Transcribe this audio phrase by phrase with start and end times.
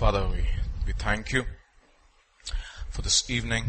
[0.00, 0.46] Father, we,
[0.86, 1.44] we thank you
[2.88, 3.64] for this evening,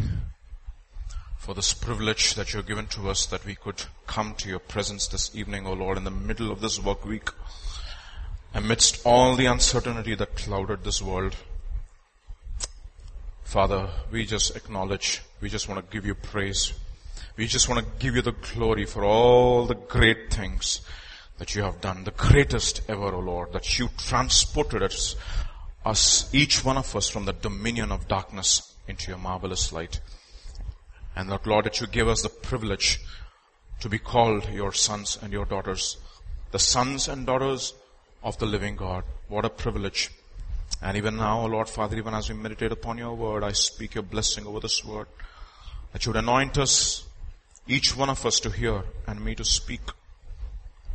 [1.38, 5.08] for this privilege that you've given to us that we could come to your presence
[5.08, 7.32] this evening, O Lord, in the middle of this work week,
[8.54, 11.36] amidst all the uncertainty that clouded this world.
[13.44, 16.72] Father, we just acknowledge, we just want to give you praise.
[17.36, 20.80] We just want to give you the glory for all the great things
[21.40, 25.18] that you have done, the greatest ever, O Lord, that you transported us
[25.86, 30.00] us, each one of us from the dominion of darkness into your marvelous light.
[31.16, 33.00] And that Lord, that you give us the privilege
[33.80, 35.98] to be called your sons and your daughters,
[36.52, 37.74] the sons and daughters
[38.24, 39.04] of the living God.
[39.28, 40.12] What a privilege.
[40.82, 44.04] And even now, Lord Father, even as we meditate upon your word, I speak your
[44.04, 45.08] blessing over this word.
[45.92, 47.04] That you would anoint us,
[47.68, 49.82] each one of us to hear and me to speak.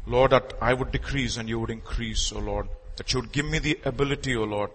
[0.06, 2.68] Lord, that I would decrease and you would increase, O Lord.
[2.96, 4.70] That you would give me the ability, O Lord,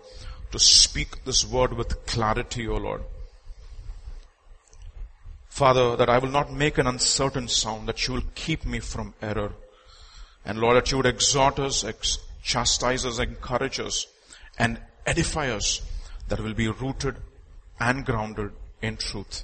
[0.52, 3.02] to speak this word with clarity, O Lord.
[5.50, 9.14] Father, that I will not make an uncertain sound, that you will keep me from
[9.22, 9.52] error.
[10.46, 14.08] And Lord, that you would exhort us, ex- chastise us, encourage us,
[14.58, 15.82] and edify us,
[16.30, 17.18] that will be rooted
[17.80, 19.44] and grounded in truth.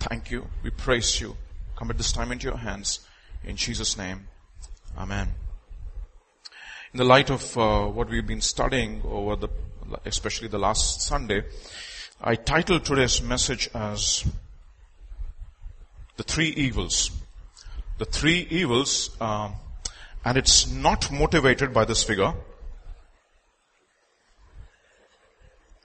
[0.00, 0.48] Thank you.
[0.62, 1.36] We praise you.
[1.76, 3.00] Commit this time into your hands.
[3.44, 4.26] In Jesus' name.
[4.98, 5.28] Amen.
[6.92, 9.48] In the light of uh, what we've been studying over the,
[10.04, 11.42] especially the last Sunday,
[12.20, 14.26] I titled today's message as
[16.18, 17.10] the three evils.
[17.96, 19.54] The three evils, um,
[20.22, 22.34] and it's not motivated by this figure.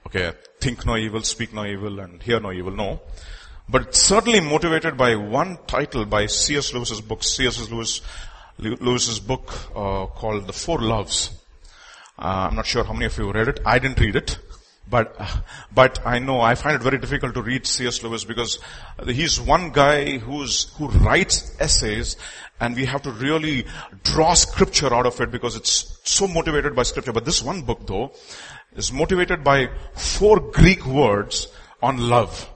[0.08, 2.74] Okay, think no evil, speak no evil, and hear no evil.
[2.74, 3.00] No.
[3.70, 6.74] But certainly motivated by one title by C.S.
[6.74, 7.24] Lewis's book.
[7.24, 7.70] C.S.
[7.70, 8.02] Lewis
[8.60, 11.32] Lewis's book uh, called The Four Loves.
[12.18, 13.60] Uh, I'm not sure how many of you read it.
[13.66, 14.40] I didn't read it.
[14.90, 15.20] But,
[15.74, 18.02] but I know I find it very difficult to read C.S.
[18.04, 18.60] Lewis because
[19.06, 22.16] he's one guy who's, who writes essays
[22.60, 23.66] and we have to really
[24.04, 27.12] draw scripture out of it because it's so motivated by scripture.
[27.12, 28.14] But this one book though
[28.76, 31.50] is motivated by four Greek words
[31.84, 32.50] on love.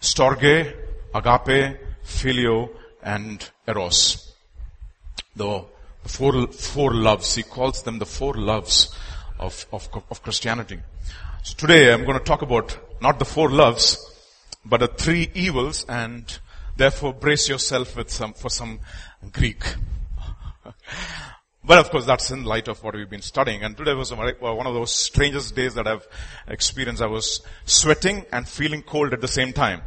[0.00, 0.72] Storge,
[1.14, 2.70] agape, phileo,
[3.02, 4.25] and eros
[5.36, 5.64] the
[6.06, 7.34] four, four loves.
[7.34, 8.96] He calls them the four loves
[9.38, 10.80] of, of, of Christianity.
[11.42, 13.98] So today I'm going to talk about not the four loves,
[14.64, 16.38] but the three evils and
[16.76, 18.80] therefore brace yourself with some, for some
[19.32, 19.62] Greek.
[21.64, 23.62] but of course that's in light of what we've been studying.
[23.62, 26.06] And today was one of those strangest days that I've
[26.48, 27.02] experienced.
[27.02, 29.82] I was sweating and feeling cold at the same time.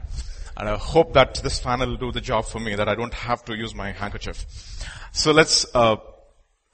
[0.56, 3.14] And I hope that this fan will do the job for me, that I don't
[3.14, 4.46] have to use my handkerchief.
[5.12, 5.96] So let's uh,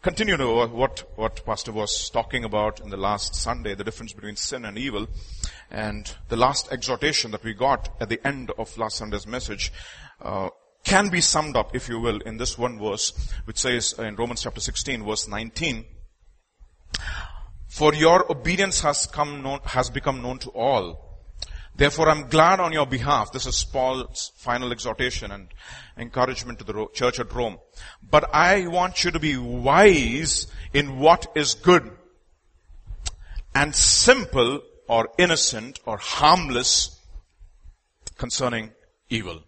[0.01, 4.35] continue to what what Pastor was talking about in the last Sunday, the difference between
[4.35, 5.07] sin and evil,
[5.71, 9.71] and the last exhortation that we got at the end of last Sunday's message.
[10.21, 10.49] Uh,
[10.83, 13.11] can be summed up, if you will, in this one verse,
[13.45, 15.83] which says in Romans chapter 16, verse 19,
[17.67, 21.04] For your obedience has come known, has become known to all,
[21.77, 23.33] Therefore, I'm glad on your behalf.
[23.33, 25.49] This is Paul's final exhortation and
[25.97, 27.57] encouragement to the church at Rome.
[28.01, 31.91] But I want you to be wise in what is good
[33.53, 37.01] and simple or innocent or harmless
[38.17, 38.71] concerning
[39.09, 39.41] evil.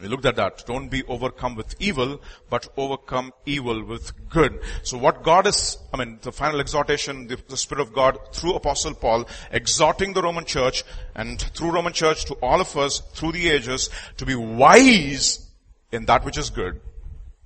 [0.00, 0.64] We looked at that.
[0.66, 2.20] Don't be overcome with evil,
[2.50, 4.60] but overcome evil with good.
[4.82, 8.54] So what God is, I mean, the final exhortation, the, the, Spirit of God through
[8.54, 10.82] Apostle Paul, exhorting the Roman church
[11.14, 15.48] and through Roman church to all of us through the ages to be wise
[15.92, 16.80] in that which is good.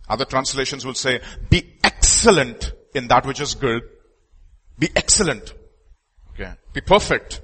[0.08, 1.20] Other translations will say,
[1.50, 3.82] be excellent in that which is good.
[4.78, 5.52] Be excellent.
[6.30, 6.52] Okay.
[6.72, 7.40] Be perfect.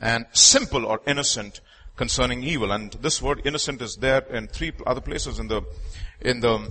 [0.00, 1.60] And simple or innocent
[2.02, 2.72] concerning evil.
[2.72, 5.62] And this word innocent is there in three other places in the,
[6.20, 6.68] in the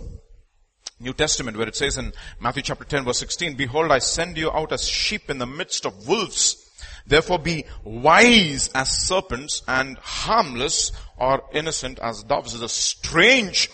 [1.00, 2.12] New Testament where it says in
[2.42, 5.86] Matthew chapter 10 verse 16, Behold, I send you out as sheep in the midst
[5.86, 6.70] of wolves.
[7.08, 12.54] Therefore be wise as serpents and harmless or innocent as doves.
[12.54, 13.70] is a strange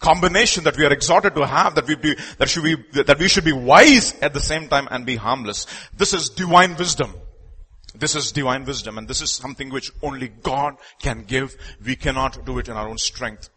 [0.00, 3.28] combination that we are exhorted to have that we be, that should be, that we
[3.28, 5.66] should be wise at the same time and be harmless.
[5.96, 7.14] This is divine wisdom.
[7.98, 11.56] This is divine wisdom and this is something which only God can give.
[11.84, 13.48] We cannot do it in our own strength.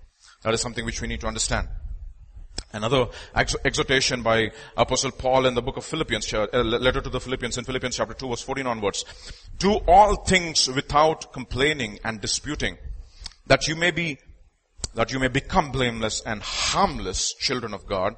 [0.43, 1.67] That is something which we need to understand.
[2.71, 7.57] Another exhortation by Apostle Paul in the book of Philippians, uh, letter to the Philippians
[7.57, 9.05] in Philippians chapter 2 verse 14 onwards.
[9.57, 12.77] Do all things without complaining and disputing,
[13.47, 14.19] that you may be,
[14.93, 18.15] that you may become blameless and harmless children of God,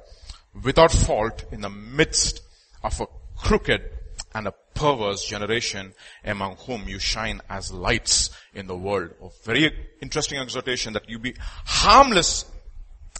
[0.62, 2.42] without fault in the midst
[2.82, 3.82] of a crooked
[4.34, 9.10] and a perverse generation among whom you shine as lights in the world.
[9.22, 12.44] A very interesting exhortation that you be harmless,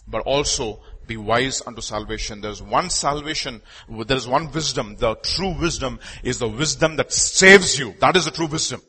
[0.07, 2.41] but also be wise unto salvation.
[2.41, 3.63] There's one salvation,
[4.07, 4.97] there's one wisdom.
[4.97, 7.95] The true wisdom is the wisdom that saves you.
[8.01, 8.83] That is the true wisdom.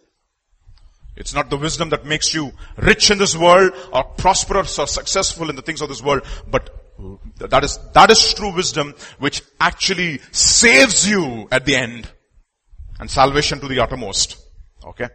[1.16, 5.50] It's not the wisdom that makes you rich in this world or prosperous or successful
[5.50, 6.80] in the things of this world, but
[7.38, 12.10] that is, that is true wisdom which actually saves you at the end
[13.00, 14.38] and salvation to the uttermost.
[14.84, 15.08] Okay?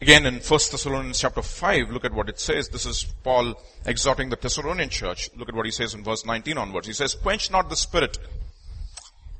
[0.00, 2.68] Again in 1 Thessalonians chapter 5, look at what it says.
[2.68, 3.54] This is Paul
[3.86, 5.30] exhorting the Thessalonian church.
[5.36, 6.86] Look at what he says in verse 19 onwards.
[6.86, 8.18] He says, quench not the spirit.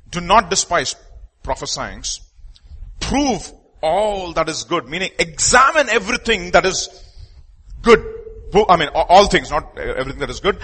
[0.09, 0.95] Do not despise
[1.43, 2.03] prophesying.
[2.99, 3.51] Prove
[3.81, 4.87] all that is good.
[4.87, 6.89] Meaning examine everything that is
[7.81, 8.14] good.
[8.69, 10.59] I mean, all things, not everything that is good.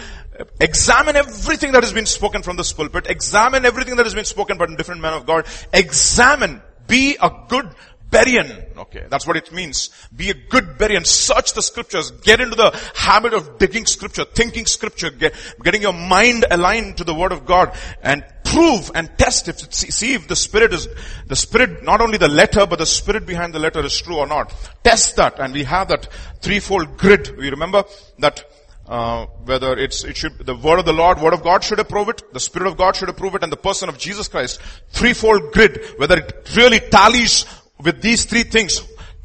[0.59, 3.07] Examine everything that has been spoken from this pulpit.
[3.09, 5.45] Examine everything that has been spoken by different men of God.
[5.73, 6.61] Examine.
[6.87, 7.69] Be a good
[8.11, 8.77] Berean.
[8.77, 9.89] Okay, that's what it means.
[10.13, 11.07] Be a good Berean.
[11.07, 12.11] Search the scriptures.
[12.11, 17.05] Get into the habit of digging scripture, thinking scripture, get, getting your mind aligned to
[17.05, 17.73] the word of God
[18.03, 20.87] and prove and test if, see if the spirit is,
[21.27, 24.27] the spirit, not only the letter, but the spirit behind the letter is true or
[24.27, 24.53] not.
[24.83, 26.07] Test that and we have that
[26.41, 27.35] threefold grid.
[27.37, 27.85] We remember
[28.19, 28.43] that
[28.87, 32.09] uh, whether it's it should the word of the Lord, word of God should approve
[32.09, 34.59] it, the Spirit of God should approve it, and the person of Jesus Christ,
[34.89, 37.45] threefold grid, whether it really tallies
[37.79, 38.81] with these three things.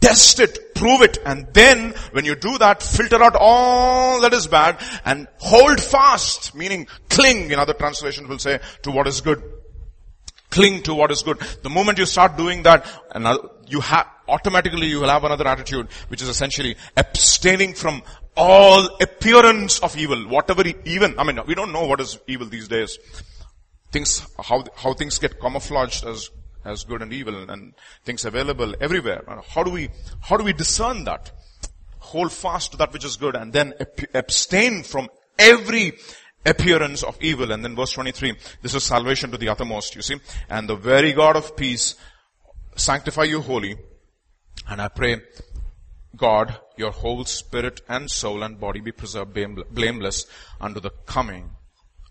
[0.06, 4.46] Test it, prove it, and then when you do that, filter out all that is
[4.46, 9.42] bad and hold fast, meaning cling, in other translations will say, to what is good.
[10.50, 11.40] Cling to what is good.
[11.64, 12.86] The moment you start doing that,
[13.66, 18.00] you have, automatically you will have another attitude, which is essentially abstaining from
[18.36, 22.68] all appearance of evil, whatever even, I mean, we don't know what is evil these
[22.68, 22.96] days.
[23.90, 26.30] Things, how, how things get camouflaged as
[26.66, 27.74] as good and evil and
[28.04, 29.24] things available everywhere.
[29.48, 29.88] How do we,
[30.20, 31.30] how do we discern that?
[31.98, 33.74] Hold fast to that which is good and then
[34.14, 35.08] abstain from
[35.38, 35.94] every
[36.44, 37.52] appearance of evil.
[37.52, 40.16] And then verse 23, this is salvation to the uttermost, you see.
[40.48, 41.96] And the very God of peace
[42.76, 43.76] sanctify you wholly.
[44.68, 45.20] And I pray,
[46.16, 49.36] God, your whole spirit and soul and body be preserved
[49.70, 50.26] blameless
[50.60, 51.50] unto the coming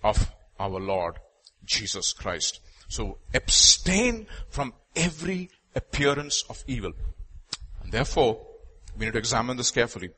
[0.03, 1.19] of our Lord
[1.63, 2.59] Jesus Christ.
[2.87, 6.93] So abstain from every appearance of evil.
[7.83, 8.45] And therefore,
[8.97, 10.11] we need to examine this carefully.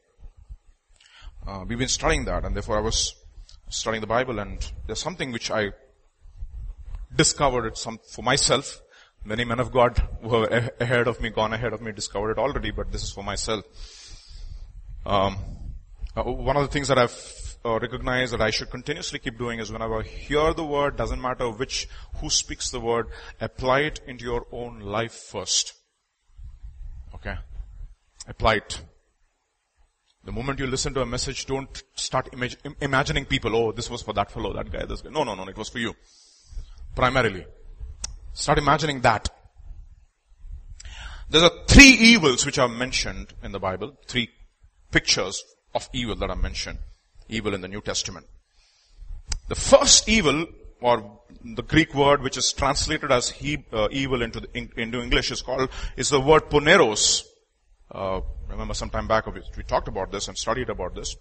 [1.46, 3.16] Uh, we've been studying that and therefore I was
[3.70, 5.72] studying the Bible and there's something which I
[7.16, 8.82] discovered some, for myself.
[9.24, 12.38] Many men of God who are ahead of me, gone ahead of me, discovered it
[12.38, 13.66] already, but this is for myself.
[15.06, 15.38] Um,
[16.16, 19.60] uh, one of the things that I've uh, recognize that I should continuously keep doing
[19.60, 23.08] is whenever I hear the word, doesn't matter which, who speaks the word,
[23.42, 25.74] apply it into your own life first.
[27.14, 27.36] Okay?
[28.28, 28.82] Apply it.
[30.24, 34.02] The moment you listen to a message, don't start imag- imagining people, oh, this was
[34.02, 35.10] for that fellow, that guy, this guy.
[35.10, 35.94] No, no, no, it was for you.
[36.96, 37.46] Primarily.
[38.34, 39.30] Start imagining that.
[41.30, 44.30] There are three evils which are mentioned in the Bible, three
[44.92, 45.44] pictures
[45.76, 46.80] of evil that are mentioned
[47.30, 48.26] evil in the New Testament.
[49.48, 50.46] The first evil,
[50.82, 55.02] or the Greek word which is translated as he, uh, evil into, the, in, into
[55.02, 57.24] English is called, is the word poneros.
[57.92, 61.16] Uh, remember some time back we talked about this and studied about this.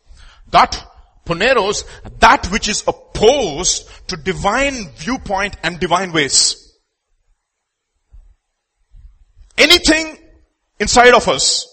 [0.50, 0.84] That
[1.24, 1.84] poneros,
[2.20, 6.62] that which is opposed to divine viewpoint and divine ways.
[9.58, 10.18] Anything
[10.78, 11.66] inside of us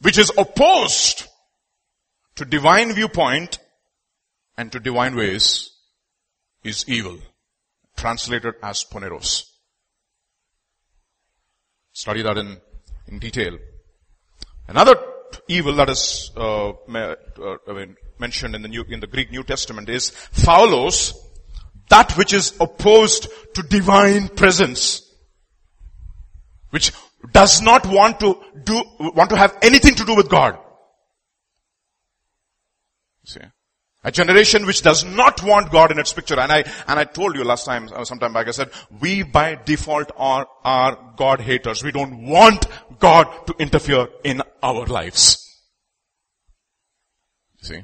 [0.00, 1.28] which is opposed
[2.34, 3.58] to divine viewpoint
[4.56, 5.70] and to divine ways
[6.64, 7.18] is evil,
[7.96, 9.44] translated as poneros.
[11.92, 12.60] Study that in,
[13.08, 13.58] in detail.
[14.68, 14.96] Another
[15.48, 17.14] evil that is uh, uh,
[17.68, 21.14] I mean, mentioned in the New in the Greek New Testament is phaulos,
[21.88, 25.02] that which is opposed to divine presence,
[26.70, 26.92] which
[27.32, 30.58] does not want to do want to have anything to do with God.
[33.24, 33.40] See.
[34.04, 36.38] A generation which does not want God in its picture.
[36.38, 39.54] And I, and I told you last time, uh, sometime back, I said, we by
[39.54, 41.84] default are, are God haters.
[41.84, 42.66] We don't want
[42.98, 45.38] God to interfere in our lives.
[47.62, 47.82] See?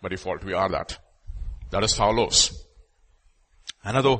[0.00, 0.98] By default, we are that.
[1.70, 2.54] That is phaulos.
[3.82, 4.18] Another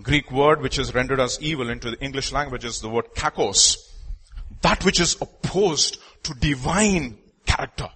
[0.00, 3.78] Greek word which is rendered as evil into the English language is the word kakos.
[4.60, 7.88] That which is opposed to divine character.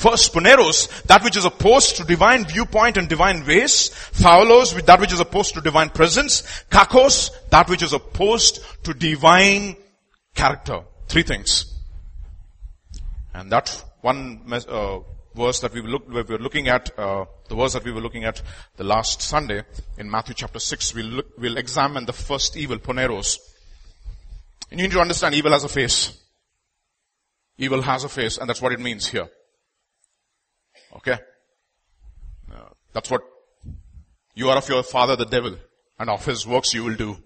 [0.00, 3.90] First, poneros, that which is opposed to divine viewpoint and divine ways.
[4.14, 6.40] Phaulos, that which is opposed to divine presence.
[6.70, 9.76] Kakos, that which is opposed to divine
[10.34, 10.84] character.
[11.06, 11.66] Three things.
[13.34, 15.00] And that one uh,
[15.34, 18.24] verse that we, look, we were looking at, uh, the verse that we were looking
[18.24, 18.40] at
[18.78, 19.64] the last Sunday
[19.98, 23.36] in Matthew chapter 6, we'll, look, we'll examine the first evil, poneros.
[24.70, 26.18] And you need to understand evil has a face.
[27.58, 29.28] Evil has a face, and that's what it means here.
[30.96, 31.16] Okay?
[32.52, 33.22] Uh, that's what
[34.34, 35.56] you are of your father the devil,
[35.98, 37.16] and of his works you will do.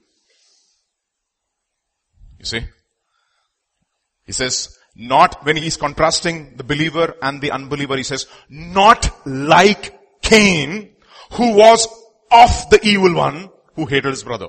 [2.38, 2.61] You see?
[4.26, 9.99] He says, not when he's contrasting the believer and the unbeliever, he says, not like
[10.23, 10.94] Cain,
[11.33, 11.87] who was
[12.30, 14.49] of the evil one, who hated his brother.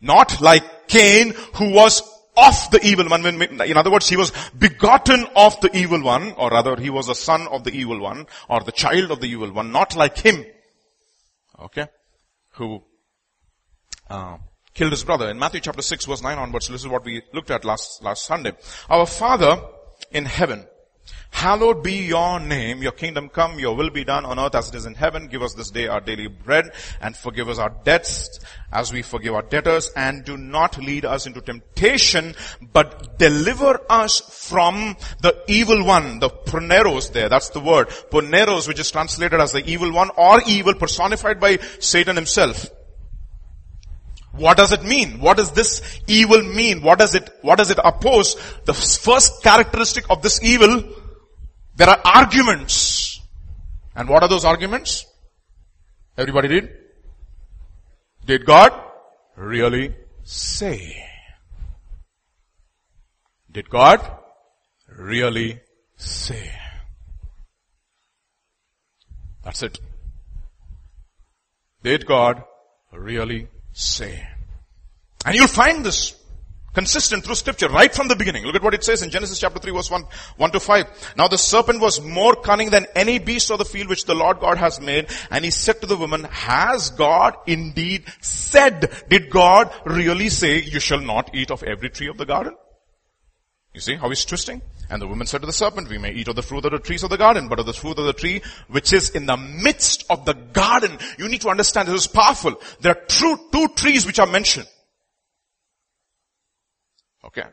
[0.00, 2.02] Not like Cain, who was
[2.36, 3.24] of the evil one.
[3.24, 7.14] In other words, he was begotten of the evil one, or rather, he was a
[7.14, 10.44] son of the evil one, or the child of the evil one, not like him.
[11.60, 11.86] Okay?
[12.54, 12.82] Who,
[14.10, 14.38] uh,
[14.74, 15.30] killed his brother.
[15.30, 18.26] In Matthew chapter 6 verse 9 onwards, this is what we looked at last, last
[18.26, 18.52] Sunday.
[18.90, 19.60] Our Father
[20.10, 20.66] in heaven,
[21.30, 24.76] Hallowed be your name, your kingdom come, your will be done on earth as it
[24.76, 25.26] is in heaven.
[25.26, 28.40] Give us this day our daily bread and forgive us our debts
[28.72, 32.34] as we forgive our debtors and do not lead us into temptation,
[32.72, 37.88] but deliver us from the evil one, the poneros there, that's the word.
[37.88, 42.70] Poneros which is translated as the evil one or evil personified by Satan himself.
[44.36, 45.20] What does it mean?
[45.20, 46.82] What does this evil mean?
[46.82, 48.34] What does it, what does it oppose?
[48.64, 50.82] The first characteristic of this evil
[51.76, 53.20] there are arguments.
[53.96, 55.06] And what are those arguments?
[56.16, 56.70] Everybody did?
[58.24, 58.72] Did God
[59.36, 60.96] really say?
[63.50, 64.00] Did God
[64.88, 65.60] really
[65.96, 66.50] say?
[69.44, 69.78] That's it.
[71.82, 72.44] Did God
[72.92, 74.26] really say?
[75.26, 76.14] And you'll find this
[76.74, 78.44] Consistent through scripture, right from the beginning.
[78.44, 80.02] Look at what it says in Genesis chapter 3 verse 1,
[80.36, 81.14] 1 to 5.
[81.16, 84.40] Now the serpent was more cunning than any beast of the field which the Lord
[84.40, 85.08] God has made.
[85.30, 90.80] And he said to the woman, has God indeed said, did God really say, you
[90.80, 92.56] shall not eat of every tree of the garden?
[93.72, 94.60] You see how he's twisting?
[94.90, 96.78] And the woman said to the serpent, we may eat of the fruit of the
[96.78, 99.36] trees of the garden, but of the fruit of the tree which is in the
[99.36, 100.98] midst of the garden.
[101.18, 102.60] You need to understand this is powerful.
[102.80, 104.68] There are true, two trees which are mentioned.
[107.24, 107.44] Okay.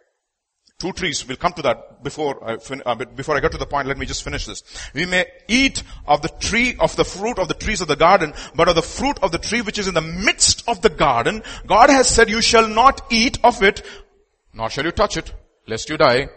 [0.77, 1.27] Two trees.
[1.27, 3.87] We'll come to that before I, fin- uh, before I get to the point.
[3.87, 4.63] Let me just finish this.
[4.93, 8.33] We may eat of the tree, of the fruit of the trees of the garden,
[8.55, 11.43] but of the fruit of the tree which is in the midst of the garden,
[11.67, 13.83] God has said you shall not eat of it,
[14.53, 15.31] nor shall you touch it,
[15.67, 16.29] lest you die.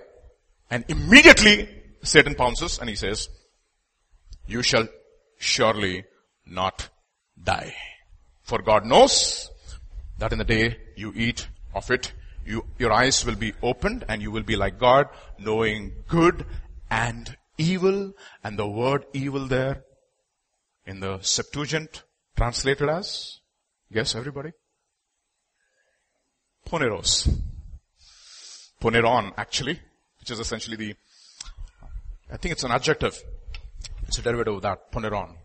[0.74, 1.68] And immediately
[2.02, 3.28] Satan pounces and he says,
[4.48, 4.88] you shall
[5.38, 6.04] surely
[6.44, 6.88] not
[7.40, 7.76] die.
[8.42, 9.48] For God knows
[10.18, 12.12] that in the day you eat of it,
[12.44, 15.06] you, your eyes will be opened and you will be like God,
[15.38, 16.44] knowing good
[16.90, 18.12] and evil.
[18.42, 19.84] And the word evil there
[20.84, 22.02] in the Septuagint
[22.36, 23.38] translated as,
[23.92, 24.50] guess everybody?
[26.68, 27.32] Poneros.
[28.82, 29.78] Poneron actually,
[30.24, 30.94] which is essentially the,
[32.32, 33.22] I think it's an adjective.
[34.08, 35.36] It's a derivative of that, poneron.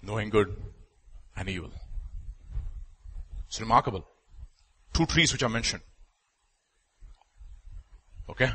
[0.00, 0.54] Knowing good
[1.36, 1.72] and evil.
[3.48, 4.06] It's remarkable
[4.92, 5.82] two trees which are mentioned.
[8.30, 8.52] Okay?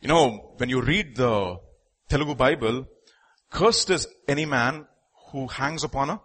[0.00, 1.60] You know, when you read the
[2.08, 2.88] Telugu Bible,
[3.50, 4.88] cursed is any man
[5.30, 6.20] who hangs upon a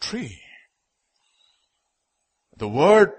[0.00, 0.40] tree.
[2.56, 3.10] The word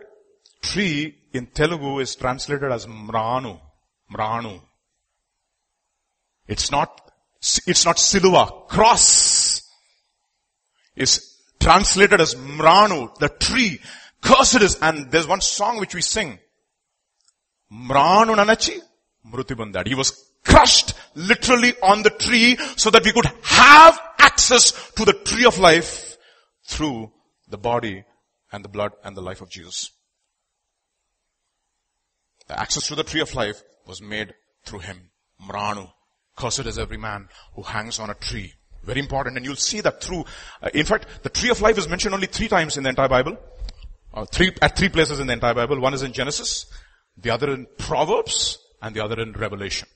[0.62, 3.60] tree in Telugu is translated as mranu.
[4.12, 4.62] Mranu.
[6.48, 7.02] It's not,
[7.66, 8.52] it's not silva.
[8.68, 9.62] Cross
[10.96, 13.80] is translated as mranu, the tree.
[14.22, 16.40] Cursed is, and there's one song which we sing.
[17.72, 18.80] Mranu nanachi,
[19.32, 19.88] mrutibandad.
[19.88, 25.14] He was crushed literally on the tree so that we could have access to the
[25.14, 26.18] tree of life
[26.68, 27.12] through
[27.50, 28.04] the body
[28.52, 29.92] and the blood and the life of Jesus.
[32.48, 34.34] The access to the tree of life was made
[34.66, 35.10] through him.
[35.42, 35.92] Mranu.
[36.36, 38.54] Cursed is every man who hangs on a tree.
[38.84, 39.38] Very important.
[39.38, 40.26] And you'll see that through,
[40.62, 43.08] uh, in fact, the tree of life is mentioned only three times in the entire
[43.08, 43.38] Bible.
[44.14, 45.80] Uh, three, at three places in the entire Bible.
[45.80, 46.66] One is in Genesis,
[47.18, 49.88] the other in Proverbs, and the other in Revelation.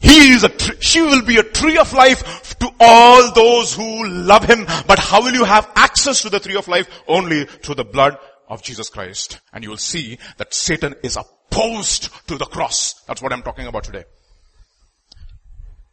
[0.00, 4.08] He is a tree, she will be a tree of life to all those who
[4.08, 4.66] love him.
[4.86, 6.88] But how will you have access to the tree of life?
[7.06, 8.18] Only through the blood
[8.52, 13.02] of Jesus Christ and you will see that Satan is opposed to the cross.
[13.06, 14.04] That's what I'm talking about today.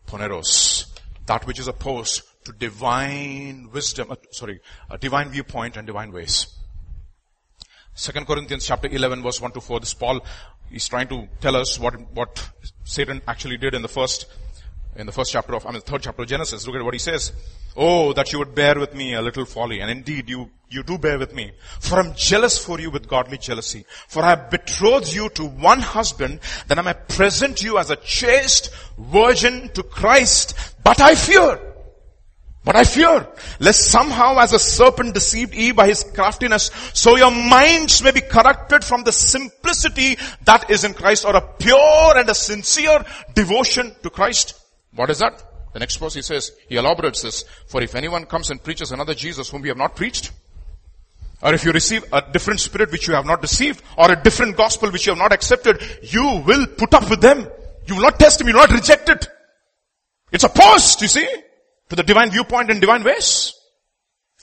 [0.05, 0.85] Poneros.
[1.25, 6.47] That which is opposed to divine wisdom, uh, sorry, a divine viewpoint and divine ways.
[7.93, 10.21] Second Corinthians chapter 11 verse 1 to 4, this Paul
[10.71, 12.49] is trying to tell us what, what
[12.83, 14.25] Satan actually did in the first,
[14.95, 16.65] in the first chapter of, I mean, third chapter of Genesis.
[16.65, 17.31] Look at what he says.
[17.75, 19.79] Oh, that you would bear with me a little folly.
[19.79, 21.51] And indeed, you, you do bear with me.
[21.79, 23.85] For I'm jealous for you with godly jealousy.
[24.07, 27.95] For I have betrothed you to one husband, that I may present you as a
[27.97, 30.75] chaste virgin to Christ.
[30.83, 31.59] But I fear.
[32.65, 33.25] But I fear,
[33.59, 38.19] lest somehow as a serpent deceived Eve by his craftiness, so your minds may be
[38.19, 43.95] corrupted from the simplicity that is in Christ or a pure and a sincere devotion
[44.03, 44.59] to Christ.
[44.95, 45.43] What is that?
[45.73, 49.13] The next verse he says, he elaborates this, for if anyone comes and preaches another
[49.13, 50.31] Jesus whom we have not preached,
[51.41, 54.57] or if you receive a different spirit which you have not received, or a different
[54.57, 57.47] gospel which you have not accepted, you will put up with them.
[57.85, 59.27] You will not test them, you will not reject it.
[60.31, 61.27] It's opposed, you see,
[61.89, 63.53] to the divine viewpoint and divine ways.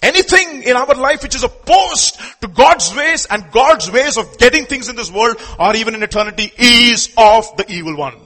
[0.02, 4.66] Anything in our life which is opposed to God's ways and God's ways of getting
[4.66, 8.25] things in this world or even in eternity is of the evil one.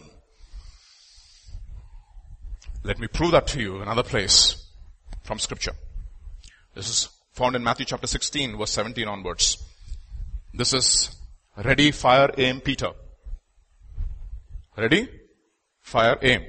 [2.83, 4.67] Let me prove that to you another place
[5.23, 5.73] from scripture.
[6.75, 9.63] This is found in Matthew chapter 16 verse 17 onwards.
[10.55, 11.15] This is
[11.57, 12.91] ready, fire, aim, Peter.
[14.77, 15.09] Ready?
[15.83, 16.45] Fire, aim.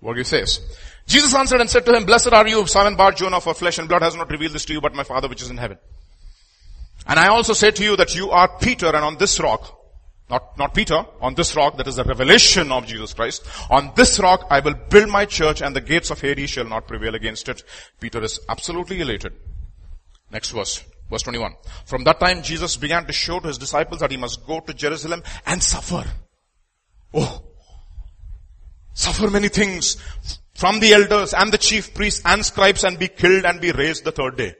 [0.00, 0.60] What he says.
[1.06, 3.88] Jesus answered and said to him, Blessed are you, Simon Bar Jonah, for flesh and
[3.88, 5.78] blood has not revealed this to you, but my Father which is in heaven.
[7.06, 9.78] And I also say to you that you are Peter, and on this rock,
[10.30, 14.18] not, not Peter, on this rock, that is the revelation of Jesus Christ, on this
[14.18, 17.48] rock I will build my church, and the gates of Hades shall not prevail against
[17.48, 17.62] it.
[18.00, 19.34] Peter is absolutely elated.
[20.30, 20.82] Next verse.
[21.10, 21.54] Verse 21.
[21.84, 24.72] From that time Jesus began to show to his disciples that he must go to
[24.72, 26.04] Jerusalem and suffer.
[27.12, 27.42] Oh.
[28.94, 29.96] Suffer many things
[30.54, 34.04] from the elders and the chief priests and scribes and be killed and be raised
[34.04, 34.54] the third day.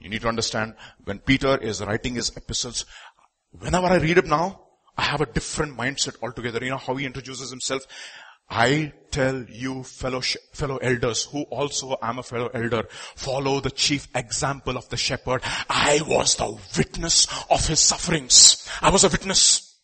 [0.00, 2.84] You need to understand when Peter is writing his epistles,
[3.58, 4.60] whenever I read it now,
[4.96, 6.62] I have a different mindset altogether.
[6.62, 7.86] You know how he introduces himself.
[8.48, 10.20] I tell you fellow,
[10.52, 12.86] fellow elders who also am a fellow elder,
[13.16, 15.40] follow the chief example of the shepherd.
[15.68, 18.68] I was the witness of his sufferings.
[18.82, 19.74] I was a witness.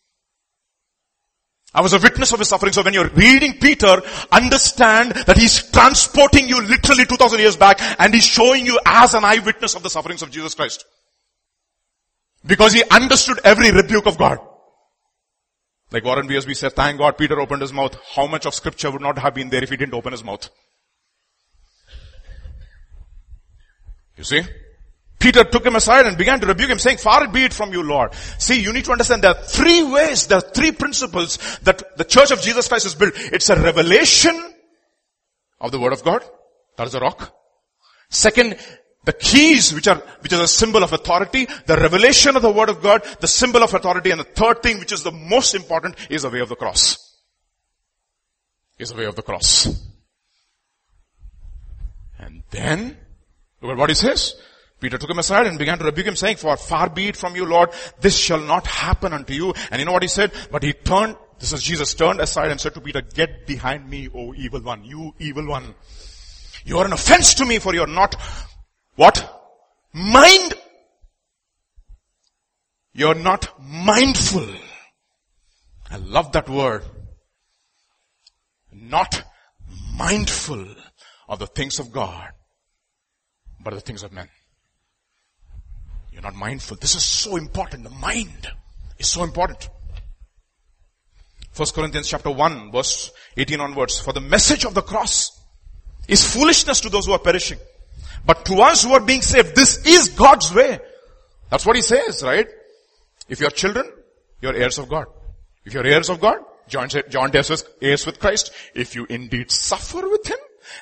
[1.73, 2.73] I was a witness of his suffering.
[2.73, 8.13] So when you're reading Peter, understand that he's transporting you literally 2000 years back and
[8.13, 10.85] he's showing you as an eyewitness of the sufferings of Jesus Christ.
[12.45, 14.39] Because he understood every rebuke of God.
[15.91, 17.97] Like Warren Wiersbe said, thank God Peter opened his mouth.
[18.15, 20.49] How much of scripture would not have been there if he didn't open his mouth?
[24.17, 24.41] You see?
[25.19, 27.83] Peter took him aside and began to rebuke him saying, far be it from you,
[27.83, 28.13] Lord.
[28.39, 32.03] See, you need to understand there are three ways, there are three principles that the
[32.03, 33.13] church of Jesus Christ is built.
[33.15, 34.53] It's a revelation
[35.59, 36.23] of the word of God.
[36.77, 37.35] That is a rock.
[38.09, 38.57] Second,
[39.03, 42.69] the keys which are, which is a symbol of authority, the revelation of the word
[42.69, 45.95] of God, the symbol of authority, and the third thing which is the most important
[46.09, 46.97] is the way of the cross.
[48.77, 49.67] Is the way of the cross.
[52.19, 52.97] And then,
[53.61, 54.35] look at what he says.
[54.79, 57.35] Peter took him aside and began to rebuke him saying, for far be it from
[57.35, 59.53] you, Lord, this shall not happen unto you.
[59.69, 60.31] And you know what he said?
[60.51, 64.09] But he turned, this is Jesus, turned aside and said to Peter, get behind me,
[64.13, 65.75] O evil one, you evil one.
[66.65, 68.15] You are an offense to me for you're not,
[68.95, 69.27] what?
[69.93, 70.53] Mind.
[72.93, 74.47] You're not mindful.
[75.89, 76.83] I love that word.
[78.71, 79.23] Not
[79.97, 80.65] mindful
[81.27, 82.29] of the things of God,
[83.63, 84.27] but the things of men.
[86.11, 86.77] You're not mindful.
[86.77, 87.83] This is so important.
[87.83, 88.49] The mind
[88.99, 89.69] is so important.
[91.51, 93.99] First Corinthians chapter 1 verse 18 onwards.
[93.99, 95.31] For the message of the cross
[96.07, 97.57] is foolishness to those who are perishing.
[98.25, 100.79] But to us who are being saved, this is God's way.
[101.49, 102.47] That's what he says, right?
[103.27, 103.91] If you're children,
[104.41, 105.07] you're heirs of God.
[105.65, 108.51] If you're heirs of God, John, John heirs with Christ.
[108.73, 110.37] If you indeed suffer with him,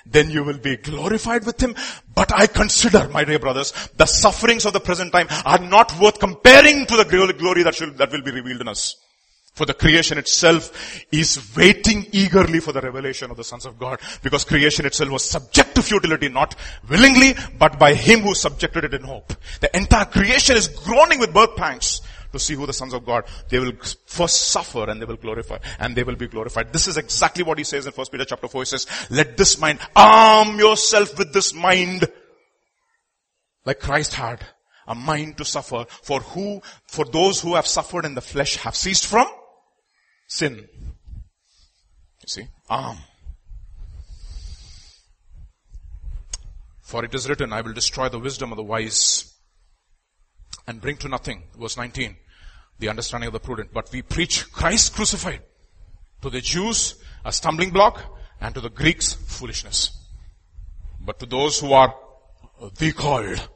[0.05, 1.75] then you will be glorified with him.
[2.13, 6.19] But I consider, my dear brothers, the sufferings of the present time are not worth
[6.19, 8.95] comparing to the glory that, shall, that will be revealed in us.
[9.59, 10.71] For the creation itself
[11.11, 13.99] is waiting eagerly for the revelation of the sons of God.
[14.23, 16.55] Because creation itself was subject to futility, not
[16.87, 19.33] willingly, but by Him who subjected it in hope.
[19.59, 21.99] The entire creation is groaning with birth pangs
[22.31, 23.73] to see who the sons of God, they will
[24.05, 26.71] first suffer and they will glorify, and they will be glorified.
[26.71, 28.61] This is exactly what he says in 1 Peter chapter 4.
[28.61, 32.07] He says, let this mind, arm yourself with this mind,
[33.65, 34.39] like Christ had.
[34.87, 38.75] a mind to suffer, for who, for those who have suffered in the flesh have
[38.75, 39.27] ceased from
[40.29, 40.67] sin.
[42.21, 42.47] You see?
[42.69, 42.97] Um.
[46.81, 49.35] For it is written, I will destroy the wisdom of the wise
[50.65, 52.15] and bring to nothing, verse 19,
[52.79, 53.73] the understanding of the prudent.
[53.73, 55.41] But we preach Christ crucified.
[56.21, 58.01] To the Jews, a stumbling block,
[58.41, 59.91] and to the Greeks, foolishness.
[60.99, 61.93] But to those who are
[62.77, 63.47] the called,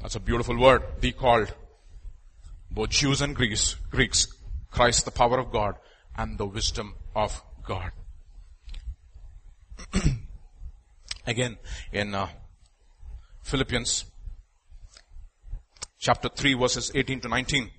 [0.00, 1.52] that's a beautiful word, the called,
[2.70, 4.26] both Jews and Greeks, Greeks,
[4.70, 5.76] Christ the power of God
[6.16, 7.92] and the wisdom of God.
[11.26, 11.58] Again,
[11.92, 12.28] in uh,
[13.42, 14.04] Philippians
[15.98, 17.70] chapter 3 verses 18 to 19.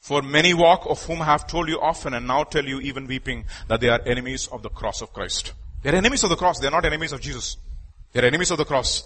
[0.00, 3.06] For many walk of whom I have told you often and now tell you even
[3.06, 5.52] weeping that they are enemies of the cross of Christ.
[5.82, 6.58] They're enemies of the cross.
[6.58, 7.56] They're not enemies of Jesus.
[8.12, 9.04] They're enemies of the cross.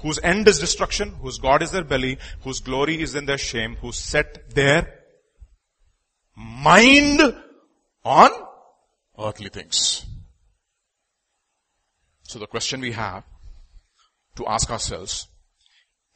[0.00, 3.76] Whose end is destruction, whose God is their belly, whose glory is in their shame,
[3.76, 5.03] who set their
[6.36, 7.20] mind
[8.04, 8.30] on
[9.18, 10.04] earthly things.
[12.22, 13.24] So the question we have
[14.36, 15.28] to ask ourselves,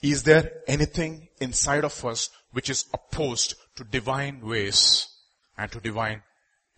[0.02, 5.08] is there anything inside of us which is opposed to divine ways
[5.56, 6.22] and to divine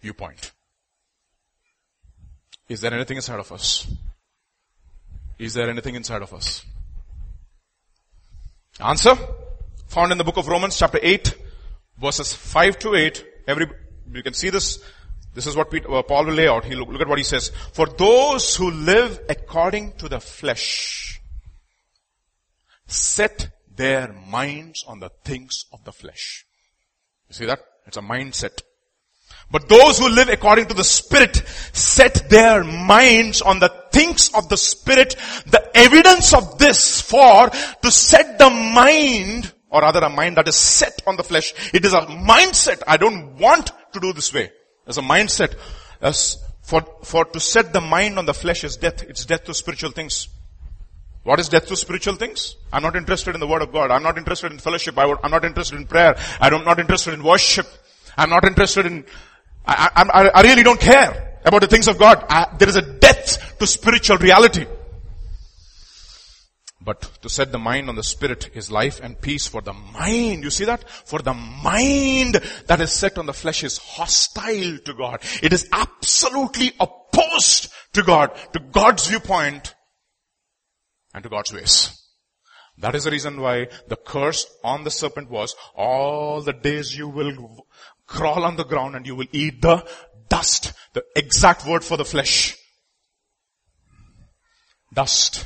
[0.01, 0.53] viewpoint?
[2.69, 3.87] Is there anything inside of us?
[5.39, 6.65] Is there anything inside of us?
[8.79, 9.17] Answer
[9.89, 11.35] found in the book of Romans chapter 8
[12.01, 13.25] verses 5 to 8.
[13.51, 13.67] Every,
[14.13, 14.83] you can see this
[15.33, 16.65] this is what Peter, uh, Paul will lay out.
[16.65, 17.51] He look, look at what he says.
[17.73, 21.21] For those who live according to the flesh,
[22.87, 26.45] set their minds on the things of the flesh.
[27.29, 27.61] You see that?
[27.87, 28.63] It's a mindset.
[29.53, 31.37] But those who live according to the Spirit
[31.73, 35.17] set their minds on the things of the Spirit.
[35.47, 40.57] The evidence of this for to set the mind, or rather a mind that is
[40.57, 41.55] set on the flesh.
[41.73, 42.83] It is a mindset.
[42.87, 44.51] I don't want to do this way.
[44.87, 45.55] As a mindset.
[46.01, 49.03] As for, for to set the mind on the flesh is death.
[49.03, 50.29] It's death to spiritual things.
[51.23, 52.57] What is death to spiritual things?
[52.73, 53.91] I'm not interested in the word of God.
[53.91, 54.99] I'm not interested in fellowship.
[54.99, 56.17] I am not interested in prayer.
[56.41, 57.67] I'm not interested in worship.
[58.17, 59.05] I'm not interested in,
[59.67, 62.25] I, I, I really don't care about the things of God.
[62.29, 64.67] I, there is a death to spiritual reality.
[66.83, 70.45] But to set the mind on the spirit is life and peace for the mind.
[70.45, 70.89] You see that?
[70.89, 75.21] For the mind that is set on the flesh is hostile to God.
[75.43, 79.75] It is absolutely opposed to God, to God's viewpoint
[81.13, 81.97] and to God's ways.
[82.79, 87.09] That is the reason why the curse on the serpent was all the days you
[87.09, 87.67] will
[88.07, 89.87] crawl on the ground and you will eat the
[90.31, 90.73] dust.
[90.95, 92.57] The exact word for the flesh.
[94.95, 95.45] Dust.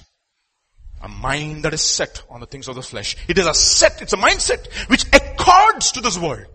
[1.05, 3.15] A mind that is set on the things of the flesh.
[3.29, 6.47] It is a set, it's a mindset which accords to this world.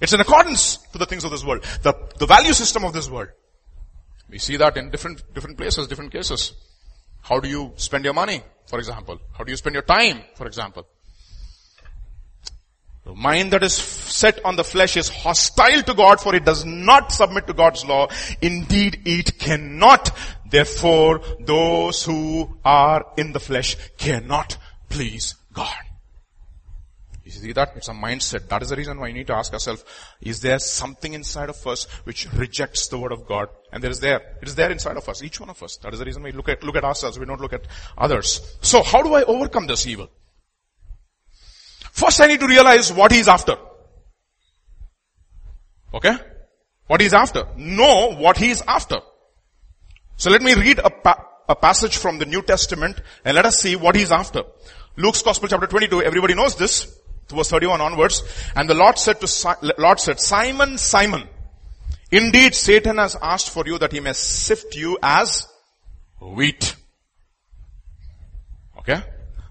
[0.00, 1.62] It's in accordance to the things of this world.
[1.82, 3.28] The, the value system of this world.
[4.30, 6.54] We see that in different, different places, different cases.
[7.20, 9.18] How do you spend your money, for example?
[9.36, 10.86] How do you spend your time, for example?
[13.10, 16.64] The mind that is set on the flesh is hostile to God for it does
[16.64, 18.06] not submit to God's law.
[18.40, 20.16] Indeed, it cannot.
[20.48, 25.74] Therefore, those who are in the flesh cannot please God.
[27.24, 27.72] You see that?
[27.74, 28.46] It's a mindset.
[28.46, 29.84] That is the reason why you need to ask ourselves,
[30.20, 33.48] is there something inside of us which rejects the word of God?
[33.72, 34.36] And there is there.
[34.40, 35.78] It is there inside of us, each one of us.
[35.78, 37.66] That is the reason we look at, look at ourselves, we don't look at
[37.98, 38.56] others.
[38.60, 40.10] So how do I overcome this evil?
[41.92, 43.56] First I need to realize what he's after.
[45.92, 46.16] Okay?
[46.86, 47.46] What he's after.
[47.56, 49.00] Know what he's after.
[50.16, 53.58] So let me read a, pa- a passage from the New Testament and let us
[53.58, 54.42] see what he's after.
[54.96, 56.94] Luke's Gospel chapter 22, everybody knows this,
[57.28, 58.22] verse 31 onwards.
[58.54, 61.28] And the Lord said to, Lord said, Simon, Simon,
[62.10, 65.48] indeed Satan has asked for you that he may sift you as
[66.20, 66.76] wheat.
[68.78, 69.02] Okay?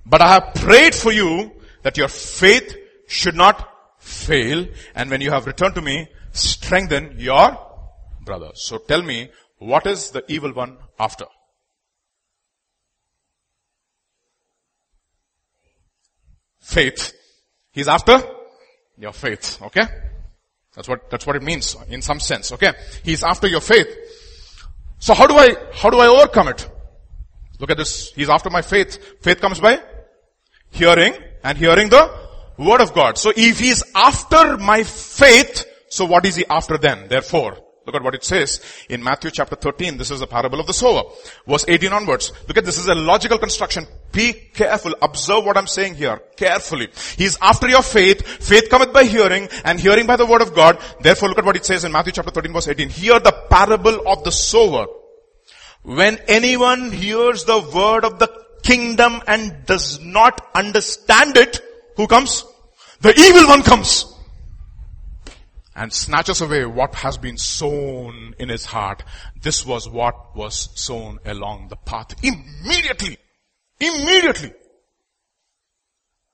[0.06, 2.76] But I have prayed for you that your faith
[3.08, 4.68] should not fail.
[4.96, 7.58] And when you have returned to me, strengthen your
[8.22, 8.52] brother.
[8.54, 11.26] So tell me, what is the evil one after?
[16.60, 17.13] Faith.
[17.72, 18.22] He's after
[18.98, 19.62] your faith.
[19.62, 19.84] Okay?
[20.76, 22.52] That's what, that's what it means in some sense.
[22.52, 22.74] Okay?
[23.04, 23.88] He's after your faith.
[25.00, 26.70] So how do I, how do I overcome it?
[27.60, 28.12] Look at this.
[28.13, 29.22] He's after my faith.
[29.22, 29.82] Faith comes by
[30.72, 32.12] hearing and hearing the
[32.58, 33.17] word of God.
[33.17, 37.08] So if he is after my faith, so what is he after then?
[37.08, 37.58] Therefore,
[37.89, 39.97] Look at what it says in Matthew chapter 13.
[39.97, 41.12] This is the parable of the sower.
[41.47, 42.32] Verse 18 onwards.
[42.47, 43.88] Look at this is a logical construction.
[44.12, 44.93] Be careful.
[45.02, 46.89] Observe what I'm saying here carefully.
[47.17, 48.21] He's after your faith.
[48.28, 50.78] Faith cometh by hearing and hearing by the word of God.
[51.02, 52.89] Therefore look at what it says in Matthew chapter 13 verse 18.
[52.89, 54.86] Hear the parable of the sower.
[55.82, 58.28] When anyone hears the word of the
[58.69, 61.60] kingdom and does not understand it,
[61.95, 62.45] who comes?
[63.01, 64.05] The evil one comes
[65.75, 69.01] and snatches away what has been sown in his heart.
[69.41, 72.13] This was what was sown along the path.
[72.21, 73.17] Immediately.
[73.79, 74.53] Immediately.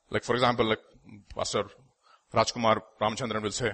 [0.10, 0.80] Like for example, like
[1.36, 1.66] Pastor
[2.34, 3.72] Rajkumar Ramchandran will say,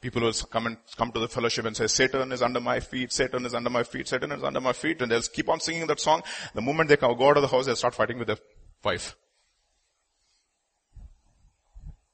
[0.00, 3.12] people will come and come to the fellowship and say, Satan is under my feet,
[3.12, 5.86] Satan is under my feet, Satan is under my feet, and they'll keep on singing
[5.86, 6.22] that song.
[6.54, 8.38] The moment they go out of the house, they'll start fighting with their
[8.82, 9.16] wife.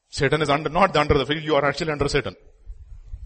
[0.09, 2.35] Satan is under, not under the feet, you are actually under Satan.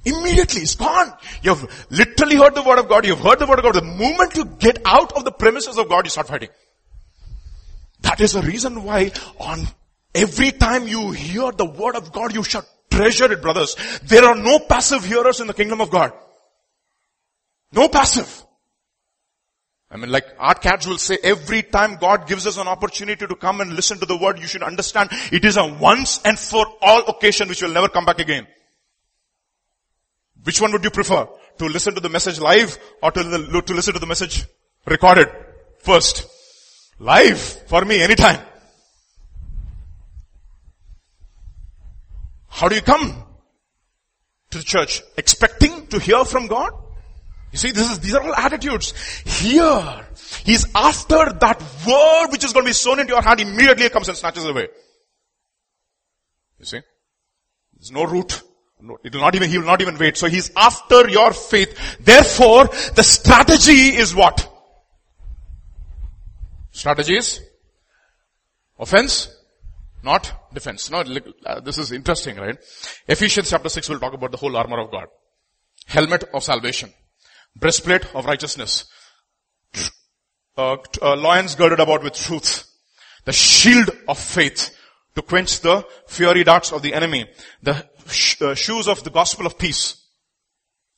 [0.04, 1.12] Immediately, it's gone.
[1.42, 3.04] You've literally heard the word of God.
[3.04, 3.74] You've heard the word of God.
[3.74, 6.48] The moment you get out of the premises of God, you start fighting.
[8.00, 9.66] That is the reason why on
[10.14, 13.76] every time you hear the word of God, you should treasure it, brothers.
[14.04, 16.12] There are no passive hearers in the kingdom of God.
[17.72, 18.44] No passive.
[19.92, 23.34] I mean, like Art Katz will say, every time God gives us an opportunity to
[23.34, 26.64] come and listen to the word, you should understand it is a once and for
[26.80, 28.46] all occasion which will never come back again.
[30.44, 31.28] Which one would you prefer?
[31.58, 34.46] To listen to the message live or to, to listen to the message
[34.86, 35.28] recorded
[35.80, 36.26] first?
[36.98, 38.40] Live for me anytime.
[42.60, 43.24] How do you come
[44.50, 45.02] to the church?
[45.16, 46.74] Expecting to hear from God?
[47.52, 48.92] You see, this is, these are all attitudes.
[49.24, 50.06] Here,
[50.44, 54.08] He's after that word which is going to be sown into your heart, immediately comes
[54.08, 54.68] and snatches away.
[56.58, 56.80] You see?
[57.78, 58.42] There's no root.
[58.78, 60.18] No, it will not even, he will not even wait.
[60.18, 61.96] So he's after your faith.
[61.98, 64.46] Therefore, the strategy is what?
[66.72, 67.40] Strategy is
[68.78, 69.34] offense,
[70.02, 70.90] not defense.
[70.90, 71.04] No,
[71.46, 72.56] uh, this is interesting, right?
[73.06, 75.06] Ephesians chapter 6 will talk about the whole armor of God.
[75.86, 76.92] Helmet of salvation.
[77.56, 78.86] Breastplate of righteousness.
[80.56, 82.66] Uh, uh, loins girded about with truth.
[83.24, 84.76] The shield of faith
[85.14, 87.28] to quench the fiery darts of the enemy.
[87.62, 90.02] The sh- uh, shoes of the gospel of peace.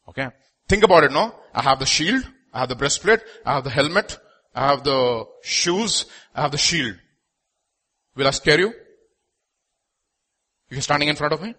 [0.08, 0.28] Okay.
[0.68, 1.34] Think about it, no?
[1.54, 4.18] I have the shield, I have the breastplate, I have the helmet,
[4.54, 6.96] I have the shoes, I have the shield.
[8.14, 8.72] Will I scare you?
[10.72, 11.54] You're standing in front of me?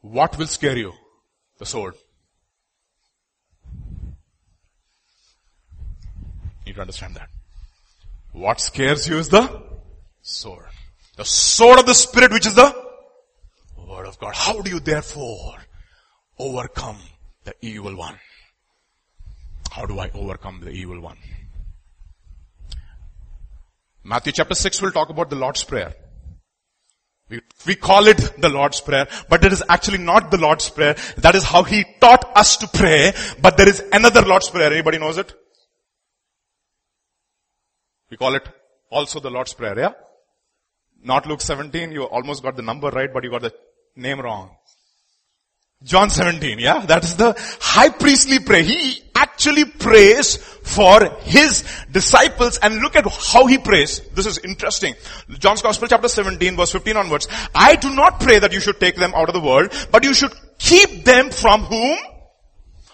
[0.00, 0.92] What will scare you?
[1.58, 1.94] The sword.
[6.66, 7.28] You need to understand that.
[8.32, 9.62] What scares you is the
[10.20, 10.66] sword.
[11.16, 12.74] The sword of the Spirit which is the
[13.76, 14.34] Word of God.
[14.34, 15.58] How do you therefore
[16.40, 16.98] overcome
[17.44, 18.18] the evil one?
[19.70, 21.18] How do I overcome the evil one?
[24.02, 25.94] Matthew chapter 6 will talk about the Lord's Prayer.
[27.32, 30.94] We, we call it the Lord's Prayer, but it is actually not the Lord's Prayer.
[31.16, 34.70] That is how He taught us to pray, but there is another Lord's Prayer.
[34.70, 35.32] Anybody knows it?
[38.10, 38.46] We call it
[38.90, 39.92] also the Lord's Prayer, yeah?
[41.02, 43.54] Not Luke 17, you almost got the number right, but you got the
[43.96, 44.50] name wrong.
[45.82, 46.84] John 17, yeah?
[46.84, 48.62] That is the high priestly prayer.
[48.62, 50.36] He actually prays
[50.72, 54.00] for his disciples and look at how he prays.
[54.14, 54.94] This is interesting.
[55.38, 57.28] John's Gospel chapter 17 verse 15 onwards.
[57.54, 60.14] I do not pray that you should take them out of the world, but you
[60.14, 61.98] should keep them from whom?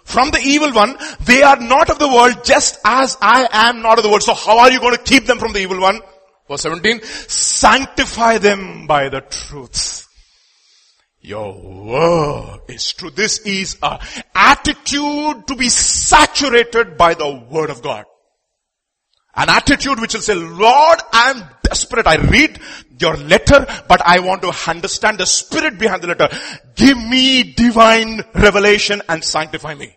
[0.04, 0.96] From the evil one.
[1.20, 4.22] They are not of the world just as I am not of the world.
[4.22, 6.00] So how are you going to keep them from the evil one?
[6.48, 7.02] Verse 17.
[7.02, 10.07] Sanctify them by the truth.
[11.20, 13.10] Your word is true.
[13.10, 14.00] This is a
[14.34, 18.04] attitude to be saturated by the word of God.
[19.34, 22.06] An attitude which will say, Lord, I am desperate.
[22.06, 22.58] I read
[22.98, 26.28] your letter, but I want to understand the spirit behind the letter.
[26.74, 29.96] Give me divine revelation and sanctify me.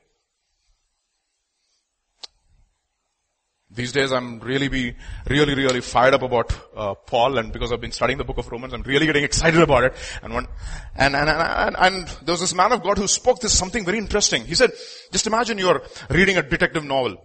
[3.74, 4.96] These days I'm really be,
[5.30, 8.52] really, really fired up about, uh, Paul and because I've been studying the book of
[8.52, 9.94] Romans, I'm really getting excited about it.
[10.22, 10.48] And one,
[10.96, 13.98] and, and, and, and, there was this man of God who spoke this something very
[13.98, 14.44] interesting.
[14.44, 14.72] He said,
[15.12, 17.16] just imagine you're reading a detective novel.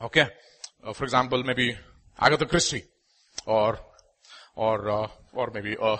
[0.00, 0.28] Okay?
[0.84, 1.76] Uh, for example, maybe
[2.20, 2.84] Agatha Christie
[3.44, 3.80] or,
[4.54, 5.96] or, uh, or maybe, uh,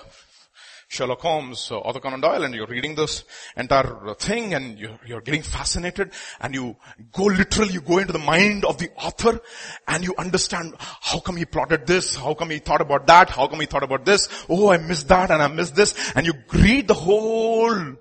[0.89, 3.25] Sherlock Holmes, uh, Arthur Conan Doyle, and you're reading this
[3.57, 6.77] entire thing and you're, you're getting fascinated and you
[7.13, 9.39] go literally, you go into the mind of the author
[9.87, 13.47] and you understand how come he plotted this, how come he thought about that, how
[13.47, 16.33] come he thought about this, oh I missed that and I missed this, and you
[16.55, 17.95] read the whole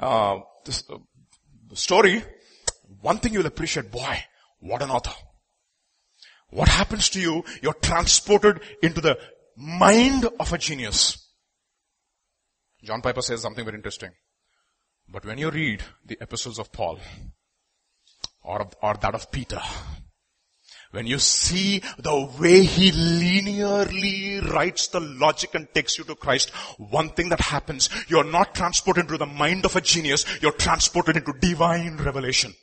[0.00, 0.96] uh, this uh,
[1.74, 2.22] story,
[3.02, 4.24] one thing you'll appreciate, boy,
[4.60, 5.12] what an author.
[6.50, 7.44] What happens to you?
[7.60, 9.18] You're transported into the
[9.58, 11.26] mind of a genius.
[12.82, 14.10] John Piper says something very interesting.
[15.08, 17.00] But when you read the epistles of Paul,
[18.42, 19.60] or, or that of Peter,
[20.90, 26.50] when you see the way he linearly writes the logic and takes you to Christ,
[26.78, 31.16] one thing that happens, you're not transported into the mind of a genius, you're transported
[31.16, 32.54] into divine revelation.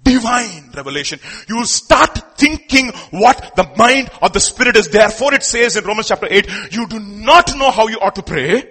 [0.00, 1.20] Divine revelation.
[1.48, 4.88] You start thinking what the mind of the Spirit is.
[4.88, 8.22] Therefore it says in Romans chapter 8, you do not know how you ought to
[8.22, 8.64] pray,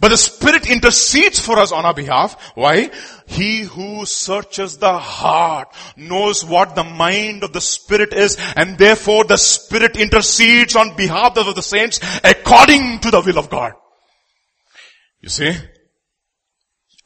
[0.00, 2.52] but the Spirit intercedes for us on our behalf.
[2.54, 2.90] Why?
[3.26, 9.24] He who searches the heart knows what the mind of the Spirit is and therefore
[9.24, 13.74] the Spirit intercedes on behalf of the saints according to the will of God.
[15.20, 15.54] You see?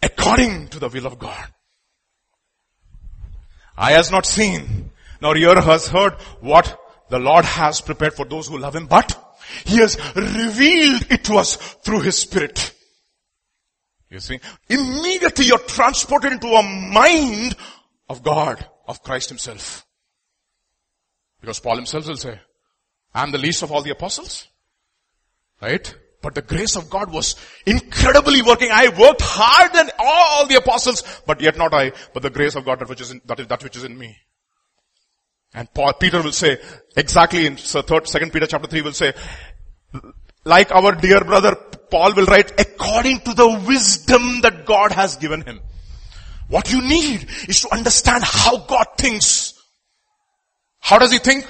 [0.00, 1.52] According to the will of God.
[3.76, 6.78] Eye has not seen, nor ear has heard what
[7.10, 9.16] the Lord has prepared for those who love Him, but
[9.64, 12.72] He has revealed it to us through His Spirit.
[14.10, 17.56] You see, immediately you're transported into a mind
[18.08, 19.86] of God, of Christ Himself.
[21.40, 22.40] Because Paul himself will say,
[23.14, 24.48] I'm the least of all the apostles.
[25.60, 25.94] Right?
[26.26, 27.36] But the grace of God was
[27.66, 28.68] incredibly working.
[28.72, 32.64] I worked hard than all the apostles, but yet not I, but the grace of
[32.64, 34.16] God that which is in, that is that which is in me.
[35.54, 36.58] And Paul, Peter will say,
[36.96, 39.12] exactly in second Peter chapter 3 will say,
[40.44, 41.54] like our dear brother
[41.92, 45.60] Paul will write, according to the wisdom that God has given him.
[46.48, 49.54] What you need is to understand how God thinks.
[50.80, 51.46] How does he think?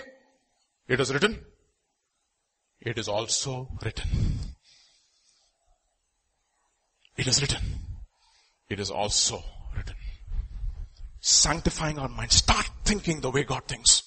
[0.86, 1.42] It is written.
[2.82, 4.35] It is also written.
[7.16, 7.62] It is written.
[8.68, 9.42] It is also
[9.76, 9.94] written.
[11.20, 12.32] Sanctifying our mind.
[12.32, 14.02] Start thinking the way God thinks.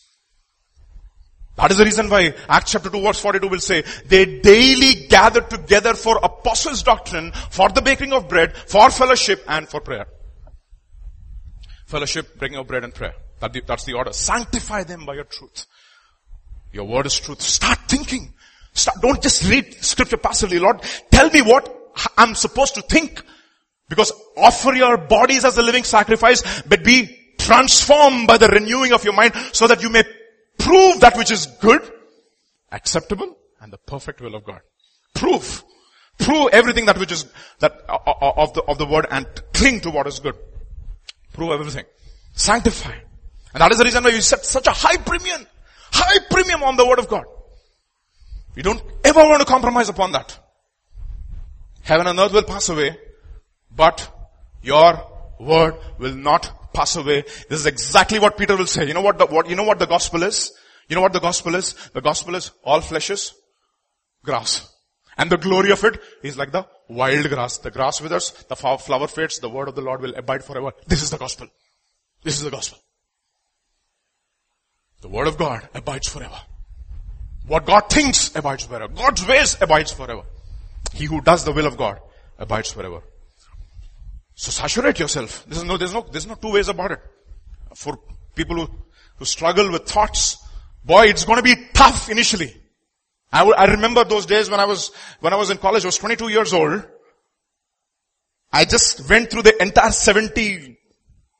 [1.58, 5.50] That is the reason why Acts chapter 2 verse 42 will say, they daily gathered
[5.50, 10.08] together for apostles doctrine, for the baking of bread, for fellowship and for prayer.
[11.86, 13.16] Fellowship, breaking of bread and prayer.
[13.42, 14.14] That that's the order.
[14.14, 15.66] Sanctify them by your truth.
[16.72, 17.42] Your word is truth.
[17.42, 18.34] Start thinking.
[18.74, 20.60] Start, don't just read scripture passively.
[20.60, 21.79] Lord, tell me what
[22.18, 23.24] I'm supposed to think.
[23.88, 29.04] Because offer your bodies as a living sacrifice, but be transformed by the renewing of
[29.04, 30.04] your mind so that you may
[30.60, 31.82] Prove that which is good,
[32.72, 34.60] acceptable, and the perfect will of God.
[35.16, 35.64] Prove.
[36.20, 37.26] Prove everything that which is,
[37.60, 40.36] that, uh, uh, of the, of the word and cling to what is good.
[41.32, 41.86] Prove everything.
[42.34, 42.94] Sanctify.
[43.54, 45.48] And that is the reason why you set such a high premium,
[45.92, 47.24] high premium on the word of God.
[48.56, 50.38] You don't ever want to compromise upon that.
[51.90, 52.96] Heaven and earth will pass away,
[53.76, 53.98] but
[54.62, 54.92] your
[55.40, 57.24] word will not pass away.
[57.50, 58.88] This is exactly what Peter will say.
[58.88, 60.52] You know what the, what, you know what the gospel is?
[60.88, 61.74] You know what the gospel is?
[61.96, 63.34] The gospel is all flesh is
[64.24, 64.72] grass.
[65.18, 67.58] And the glory of it is like the wild grass.
[67.58, 70.74] The grass withers, the flower fades, the word of the Lord will abide forever.
[70.86, 71.48] This is the gospel.
[72.24, 72.78] This is the gospel.
[75.02, 76.40] The word of God abides forever.
[77.48, 78.94] What God thinks abides forever.
[78.94, 80.22] God's ways abides forever.
[80.94, 82.00] He who does the will of God
[82.38, 83.02] abides forever.
[84.36, 85.46] So saturate yourself.
[85.48, 87.00] There's no, there's no, there's no two ways about it.
[87.76, 88.00] For
[88.36, 88.70] people who,
[89.18, 90.38] who struggle with thoughts,
[90.84, 92.56] boy, it's going to be tough initially.
[93.32, 95.88] I, w- I remember those days when I was, when I was in college, I
[95.88, 96.84] was 22 years old.
[98.52, 100.78] I just went through the entire 70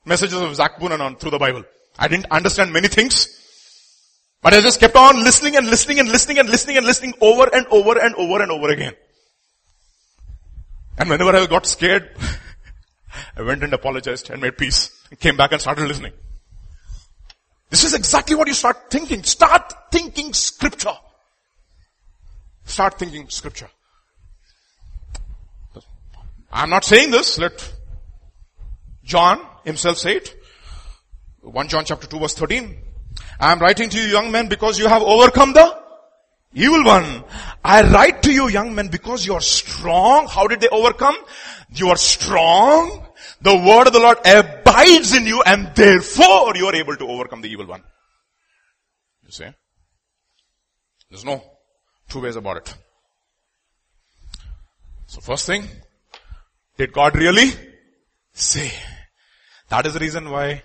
[0.06, 1.64] messages of Zac Poonen through the Bible.
[1.98, 3.36] I didn't understand many things.
[4.42, 7.50] But I just kept on listening and listening and listening and listening and listening over
[7.54, 8.94] and over and over and over again.
[11.00, 12.10] And whenever I got scared,
[13.38, 16.12] I went and apologized and made peace and came back and started listening.
[17.70, 19.24] This is exactly what you start thinking.
[19.24, 20.96] Start thinking scripture.
[22.66, 23.70] Start thinking scripture.
[26.52, 27.38] I'm not saying this.
[27.38, 27.74] Let
[29.04, 30.36] John himself say it.
[31.42, 32.78] 1 John chapter 2 verse 13.
[33.40, 35.79] I am writing to you young men because you have overcome the
[36.54, 37.24] evil one.
[37.64, 40.28] I write to you young men because you are strong.
[40.28, 41.16] How did they overcome?
[41.74, 43.08] You are strong.
[43.42, 47.42] The word of the Lord abides in you and therefore you are able to overcome
[47.42, 47.84] the evil one.
[49.24, 49.50] You see?
[51.10, 51.44] There's no
[52.10, 52.76] two ways about it.
[55.08, 55.68] So first thing,
[56.78, 57.52] did God really
[58.34, 58.72] say?
[59.70, 60.64] That is the reason why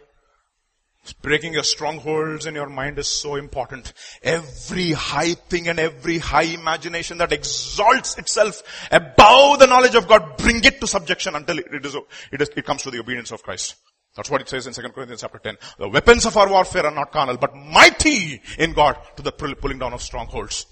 [1.12, 3.92] Breaking your strongholds in your mind is so important.
[4.22, 10.38] Every high thing and every high imagination that exalts itself above the knowledge of God,
[10.38, 11.94] bring it to subjection until it is,
[12.32, 13.76] it, is, it comes to the obedience of Christ.
[14.16, 15.56] That's what it says in 2 Corinthians chapter 10.
[15.78, 19.78] The weapons of our warfare are not carnal, but mighty in God to the pulling
[19.78, 20.66] down of strongholds.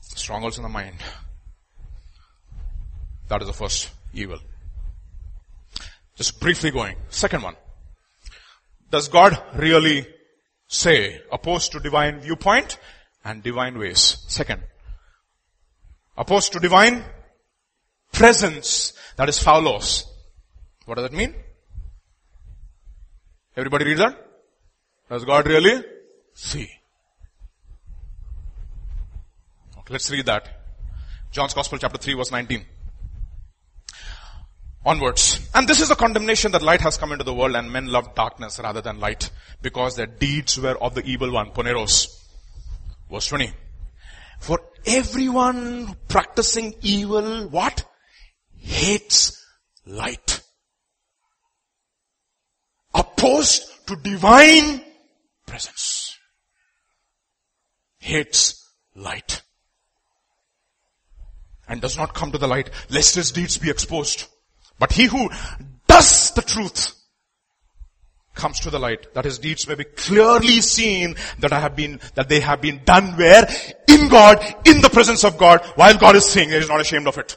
[0.00, 0.96] Strongholds in the mind.
[3.28, 4.38] That is the first evil.
[6.14, 6.96] Just briefly going.
[7.10, 7.56] Second one.
[8.90, 10.06] Does God really
[10.68, 12.78] say opposed to divine viewpoint
[13.24, 14.24] and divine ways?
[14.28, 14.62] Second.
[16.16, 17.04] Opposed to divine
[18.12, 18.92] presence.
[19.16, 20.04] That is phaulos.
[20.84, 21.34] What does that mean?
[23.56, 24.26] Everybody read that?
[25.08, 25.82] Does God really
[26.34, 26.68] see?
[29.78, 30.48] Okay, let's read that.
[31.32, 32.64] John's Gospel chapter 3 verse 19
[34.86, 35.40] onwards.
[35.52, 38.14] And this is the condemnation that light has come into the world and men love
[38.14, 39.30] darkness rather than light
[39.60, 41.50] because their deeds were of the evil one.
[41.50, 42.06] Poneros.
[43.10, 43.50] Verse 20.
[44.38, 47.84] For everyone practicing evil, what?
[48.58, 49.44] Hates
[49.84, 50.40] light.
[52.94, 54.82] Opposed to divine
[55.46, 56.16] presence.
[57.98, 59.42] Hates light.
[61.68, 64.26] And does not come to the light lest his deeds be exposed.
[64.78, 65.30] But he who
[65.86, 66.94] does the truth
[68.34, 72.00] comes to the light, that his deeds may be clearly seen that I have been,
[72.14, 73.48] that they have been done where?
[73.88, 77.08] In God, in the presence of God, while God is seeing, he is not ashamed
[77.08, 77.36] of it.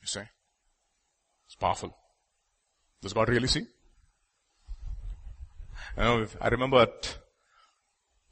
[0.00, 0.22] You see?
[1.46, 1.94] It's powerful.
[3.02, 3.60] Does God really see?
[5.96, 7.18] You know, I remember that,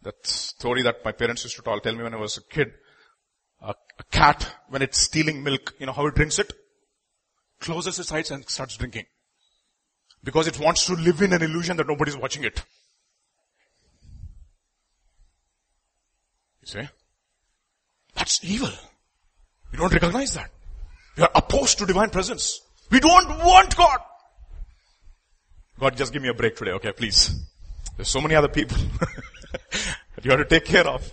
[0.02, 2.72] that story that my parents used to tell, tell me when I was a kid
[3.98, 6.52] a, cat, when it's stealing milk, you know how it drinks it?
[7.60, 9.04] Closes its eyes and starts drinking.
[10.22, 12.62] Because it wants to live in an illusion that nobody's watching it.
[16.62, 16.88] You see?
[18.14, 18.70] That's evil.
[19.70, 20.50] We don't recognize that.
[21.16, 22.60] We are opposed to divine presence.
[22.90, 23.98] We don't want God.
[25.78, 27.38] God, just give me a break today, okay, please.
[27.96, 28.76] There's so many other people
[29.52, 31.12] that you have to take care of.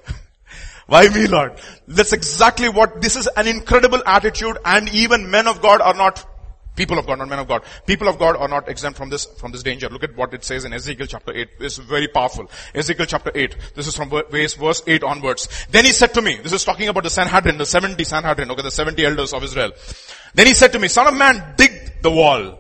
[0.88, 1.60] Why me, Lord?
[1.88, 6.26] That's exactly what, this is an incredible attitude and even men of God are not
[6.76, 7.64] People of God, not men of God.
[7.86, 9.90] People of God are not exempt from this, from this danger.
[9.90, 11.50] Look at what it says in Ezekiel chapter 8.
[11.60, 12.50] It's very powerful.
[12.74, 13.56] Ezekiel chapter 8.
[13.76, 15.48] This is from verse, verse 8 onwards.
[15.70, 18.64] Then he said to me, this is talking about the Sanhedrin, the 70 Sanhedrin, okay,
[18.64, 19.72] the 70 elders of Israel.
[20.34, 22.60] Then he said to me, son of man, dig the wall.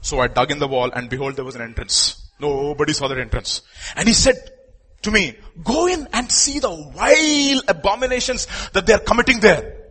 [0.00, 2.30] So I dug in the wall and behold there was an entrance.
[2.40, 3.60] Nobody saw that entrance.
[3.94, 4.36] And he said,
[5.02, 9.90] to me, go in and see the vile abominations that they are committing there.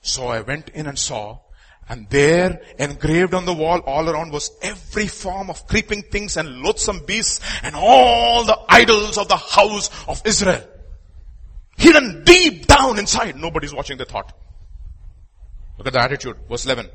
[0.00, 1.40] So I went in and saw,
[1.88, 6.60] and there engraved on the wall all around was every form of creeping things and
[6.60, 10.62] loathsome beasts and all the idols of the house of Israel.
[11.78, 13.36] Hidden deep down inside.
[13.36, 14.32] Nobody's watching the thought.
[15.78, 16.36] Look at the attitude.
[16.48, 16.88] Verse 11.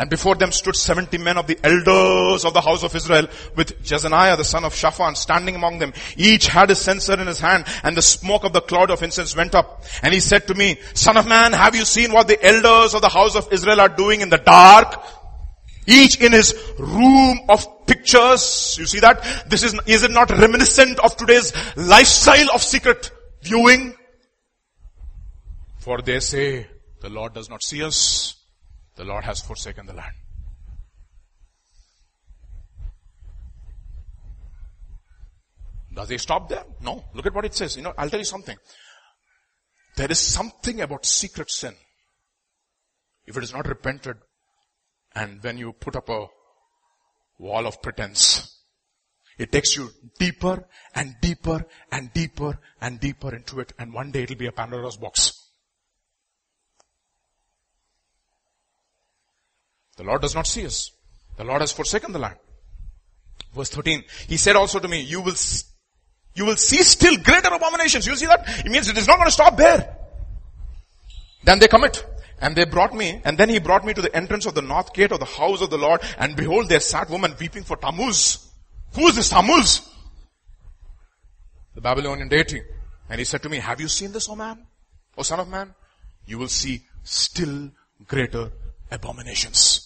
[0.00, 3.82] And before them stood 70 men of the elders of the house of Israel with
[3.84, 5.92] Jaazaniah the son of Shaphan standing among them.
[6.16, 9.36] Each had a censer in his hand and the smoke of the cloud of incense
[9.36, 9.84] went up.
[10.02, 13.02] And he said to me, son of man, have you seen what the elders of
[13.02, 15.04] the house of Israel are doing in the dark?
[15.86, 18.76] Each in his room of pictures.
[18.78, 19.50] You see that?
[19.50, 23.10] This is, is it not reminiscent of today's lifestyle of secret
[23.42, 23.94] viewing?
[25.76, 26.68] For they say,
[27.02, 28.39] the Lord does not see us
[29.00, 30.14] the Lord has forsaken the land.
[35.94, 36.64] Does he stop there?
[36.82, 37.06] No.
[37.14, 37.78] Look at what it says.
[37.78, 38.58] You know, I'll tell you something.
[39.96, 41.74] There is something about secret sin.
[43.24, 44.18] If it is not repented,
[45.14, 46.26] and when you put up a
[47.38, 48.54] wall of pretense,
[49.38, 49.88] it takes you
[50.18, 54.52] deeper and deeper and deeper and deeper into it, and one day it'll be a
[54.52, 55.39] Pandora's box.
[60.00, 60.92] The Lord does not see us.
[61.36, 62.36] The Lord has forsaken the land.
[63.54, 64.02] Verse 13.
[64.28, 65.34] He said also to me, you will,
[66.34, 68.06] you will see still greater abominations.
[68.06, 68.42] You see that?
[68.64, 69.94] It means it is not going to stop there.
[71.44, 72.02] Then they commit.
[72.40, 74.94] And they brought me, and then he brought me to the entrance of the north
[74.94, 78.50] gate of the house of the Lord, and behold, there sat woman weeping for Tammuz.
[78.94, 79.86] Who is this Tammuz?
[81.74, 82.62] The Babylonian deity.
[83.10, 84.64] And he said to me, have you seen this, O man?
[85.18, 85.74] O son of man?
[86.24, 87.70] You will see still
[88.06, 88.50] greater
[88.90, 89.79] abominations.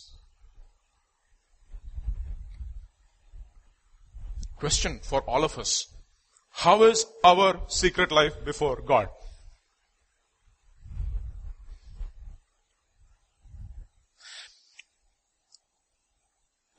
[4.64, 5.88] Question for all of us.
[6.50, 9.08] How is our secret life before God?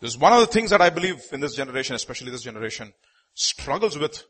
[0.02, 2.92] This is one of the things that I believe in this generation, especially this generation,
[3.36, 4.24] struggles with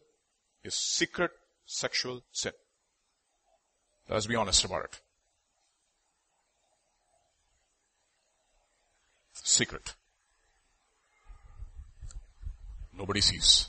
[0.66, 1.32] is secret
[1.66, 2.52] sexual sin.
[4.10, 5.00] Let's be honest about it.
[9.32, 9.96] Secret.
[12.98, 13.68] Nobody sees.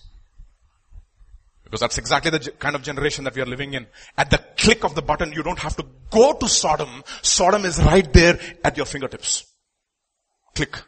[1.65, 3.87] Because that's exactly the kind of generation that we are living in.
[4.17, 7.03] At the click of the button, you don't have to go to Sodom.
[7.23, 9.45] Sodom is right there at your fingertips.
[10.55, 10.81] Click.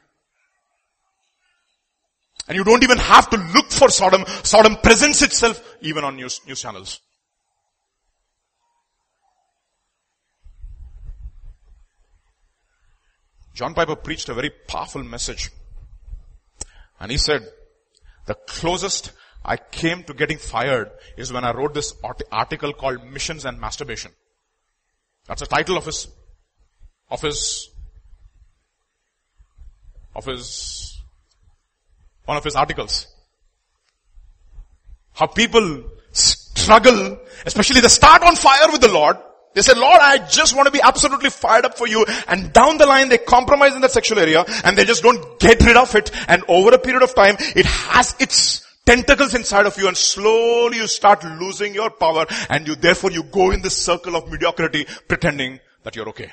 [2.47, 4.25] And you don't even have to look for Sodom.
[4.45, 7.01] Sodom presents itself even on news, news channels.
[13.53, 15.51] John Piper preached a very powerful message.
[17.01, 17.43] And he said,
[18.29, 19.13] the closest
[19.43, 21.95] I came to getting fired is when I wrote this
[22.31, 24.13] article called Missions and Masturbation.
[25.27, 26.09] That's the title of his,
[27.11, 27.71] of his,
[30.15, 31.01] of his,
[32.27, 33.07] one of his articles.
[35.15, 39.17] How people struggle, especially they start on fire with the Lord,
[39.55, 42.05] they say, Lord, I just want to be absolutely fired up for you.
[42.29, 45.65] And down the line, they compromise in that sexual area and they just don't get
[45.65, 46.11] rid of it.
[46.29, 50.79] And over a period of time, it has its tentacles inside of you and slowly
[50.79, 54.87] you start losing your power and you therefore you go in this circle of mediocrity
[55.09, 56.31] pretending that you're okay.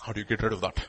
[0.00, 0.86] How do you get rid of that?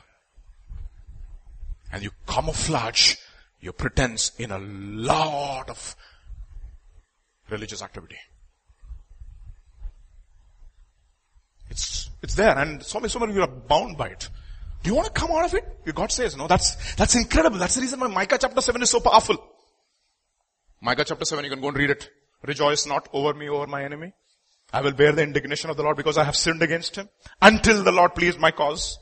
[1.92, 3.16] And you camouflage
[3.60, 5.96] your pretense in a lot of
[7.50, 8.16] religious activity.
[11.78, 14.28] It's, it's there and so many, so many of you are bound by it.
[14.82, 15.94] Do you want to come out of it?
[15.94, 17.58] God says, no, that's, that's incredible.
[17.58, 19.36] That's the reason why Micah chapter 7 is so powerful.
[20.80, 22.10] Micah chapter 7, you can go and read it.
[22.42, 24.12] Rejoice not over me, over my enemy.
[24.72, 27.08] I will bear the indignation of the Lord because I have sinned against him
[27.40, 28.98] until the Lord please my cause.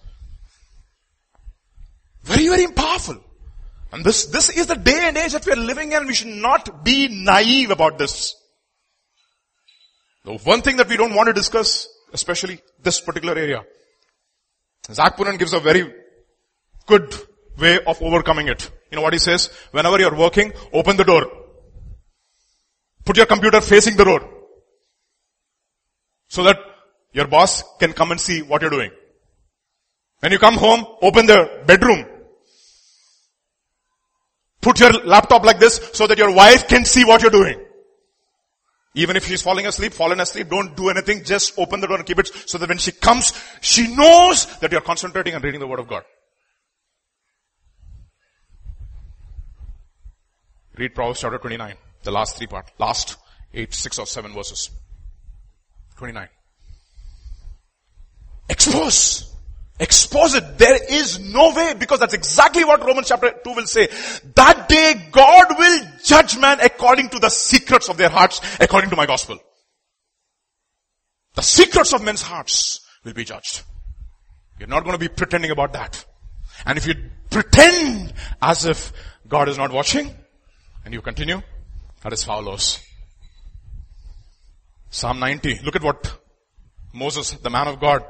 [2.22, 3.22] Very, very powerful.
[3.92, 6.06] And this, this is the day and age that we are living in.
[6.06, 8.34] We should not be naive about this.
[10.24, 13.64] The one thing that we don't want to discuss especially this particular area.
[14.92, 15.92] Zac Poonen gives a very
[16.86, 17.14] good
[17.58, 18.70] way of overcoming it.
[18.90, 19.50] You know what he says?
[19.72, 21.26] Whenever you're working, open the door.
[23.04, 24.22] Put your computer facing the road.
[26.28, 26.58] So that
[27.12, 28.90] your boss can come and see what you're doing.
[30.20, 32.04] When you come home, open the bedroom.
[34.60, 37.65] Put your laptop like this so that your wife can see what you're doing.
[38.96, 42.06] Even if she's falling asleep, fallen asleep, don't do anything, just open the door and
[42.06, 43.30] keep it so that when she comes,
[43.60, 46.02] she knows that you're concentrating and reading the word of God.
[50.78, 51.74] Read Proverbs chapter 29,
[52.04, 53.18] the last three part, last
[53.52, 54.70] eight, six or seven verses.
[55.98, 56.28] 29.
[58.48, 59.35] Expose.
[59.78, 60.56] Expose it.
[60.56, 63.88] There is no way because that's exactly what Romans chapter 2 will say.
[64.34, 68.96] That day God will judge man according to the secrets of their hearts, according to
[68.96, 69.38] my gospel.
[71.34, 73.62] The secrets of men's hearts will be judged.
[74.58, 76.02] You're not going to be pretending about that.
[76.64, 76.94] And if you
[77.28, 78.92] pretend as if
[79.28, 80.14] God is not watching,
[80.86, 81.42] and you continue,
[82.02, 82.80] that is Phaulos.
[84.88, 85.60] Psalm 90.
[85.64, 86.18] Look at what
[86.94, 88.02] Moses, the man of God,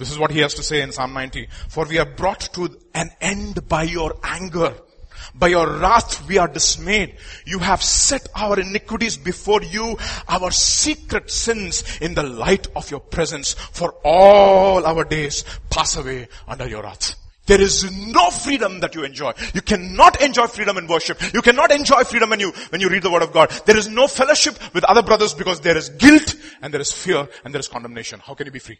[0.00, 1.46] this is what he has to say in Psalm 90.
[1.68, 4.74] For we are brought to an end by your anger.
[5.34, 7.16] By your wrath we are dismayed.
[7.44, 13.00] You have set our iniquities before you, our secret sins in the light of your
[13.00, 13.52] presence.
[13.52, 17.14] For all our days pass away under your wrath.
[17.44, 19.34] There is no freedom that you enjoy.
[19.52, 21.20] You cannot enjoy freedom in worship.
[21.34, 23.50] You cannot enjoy freedom when you, when you read the word of God.
[23.66, 27.28] There is no fellowship with other brothers because there is guilt and there is fear
[27.44, 28.20] and there is condemnation.
[28.24, 28.78] How can you be free?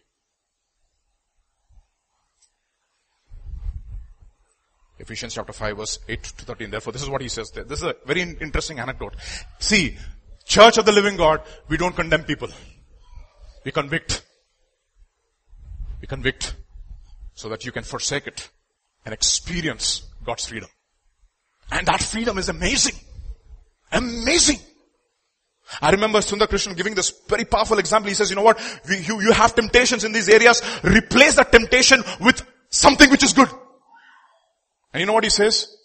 [5.00, 6.70] Ephesians chapter 5 verse 8 to 13.
[6.70, 7.64] Therefore, this is what he says there.
[7.64, 9.14] This is a very interesting anecdote.
[9.58, 9.96] See,
[10.44, 12.48] church of the living God, we don't condemn people.
[13.64, 14.24] We convict.
[16.00, 16.54] We convict
[17.34, 18.48] so that you can forsake it
[19.04, 20.68] and experience God's freedom.
[21.70, 22.94] And that freedom is amazing.
[23.92, 24.58] Amazing.
[25.80, 28.08] I remember Sundar Krishnan giving this very powerful example.
[28.08, 28.60] He says, you know what?
[28.88, 30.60] You, you have temptations in these areas.
[30.82, 33.48] Replace that temptation with something which is good.
[34.92, 35.76] And you know what he says?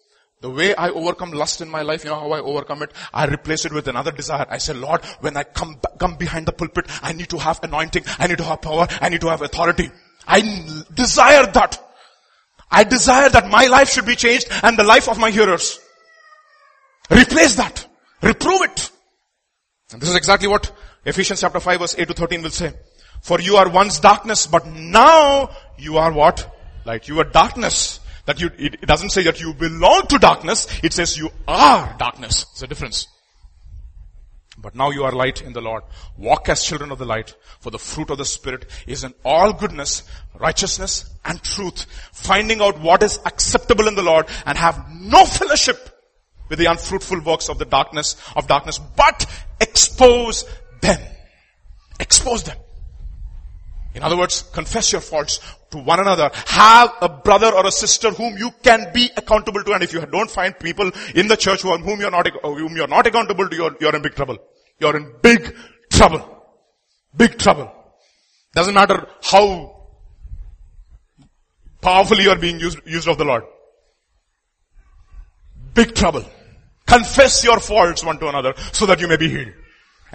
[0.42, 2.92] The way I overcome lust in my life, you know how I overcome it?
[3.14, 4.46] I replace it with another desire.
[4.50, 8.04] I say, Lord, when I come, come behind the pulpit, I need to have anointing,
[8.20, 9.90] I need to have power, I need to have authority.
[10.28, 10.42] I
[10.94, 11.82] desire that.
[12.70, 15.80] I desire that my life should be changed and the life of my hearers.
[17.10, 17.88] Replace that.
[18.22, 18.92] Reprove it.
[19.94, 20.72] And this is exactly what
[21.06, 22.74] Ephesians chapter 5 verse 8 to 13 will say.
[23.22, 26.52] For you are once darkness, but now you are what?
[26.86, 27.08] Light.
[27.08, 30.94] You are darkness That you, it, it doesn't say that you belong to darkness, it
[30.94, 32.46] says you are darkness.
[32.52, 33.08] It's a difference.
[34.58, 35.84] But now you are light in the Lord.
[36.18, 39.54] Walk as children of the light, for the fruit of the Spirit is in all
[39.54, 40.04] goodness,
[40.40, 41.86] righteousness, and truth.
[42.14, 45.90] Finding out what is acceptable in the Lord and have no fellowship
[46.50, 49.26] with the unfruitful works of the darkness, of darkness, but
[49.60, 50.46] expose
[50.82, 51.02] them.
[52.00, 52.58] Expose them.
[53.96, 55.40] In other words, confess your faults
[55.72, 56.30] to one another.
[56.48, 59.74] Have a brother or a sister whom you can be accountable to.
[59.74, 62.90] And if you don't find people in the church whom you're not, uh, whom you're
[62.90, 64.38] not accountable to, you're, you're in big trouble.
[64.80, 65.56] You're in big
[65.90, 66.22] trouble.
[67.16, 67.72] Big trouble.
[68.54, 69.88] Doesn't matter how
[71.80, 73.44] powerfully you are being used, used of the Lord.
[75.74, 76.26] Big trouble.
[76.86, 79.54] Confess your faults one to another so that you may be healed.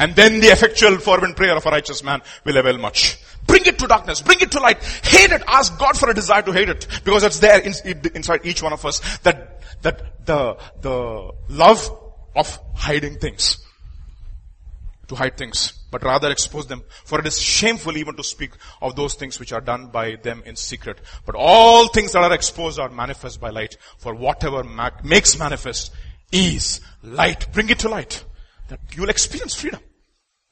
[0.00, 3.18] And then the effectual fervent prayer of a righteous man will avail much.
[3.46, 4.22] Bring it to darkness.
[4.22, 4.82] Bring it to light.
[5.04, 5.42] Hate it.
[5.46, 6.86] Ask God for a desire to hate it.
[7.04, 7.74] Because it's there in,
[8.14, 9.18] inside each one of us.
[9.18, 11.90] That, that the, the love
[12.34, 13.58] of hiding things.
[15.08, 15.74] To hide things.
[15.90, 16.82] But rather expose them.
[17.04, 20.42] For it is shameful even to speak of those things which are done by them
[20.46, 20.98] in secret.
[21.26, 23.76] But all things that are exposed are manifest by light.
[23.98, 24.64] For whatever
[25.04, 25.92] makes manifest
[26.32, 27.52] is light.
[27.52, 28.24] Bring it to light.
[28.68, 29.80] That you'll experience freedom.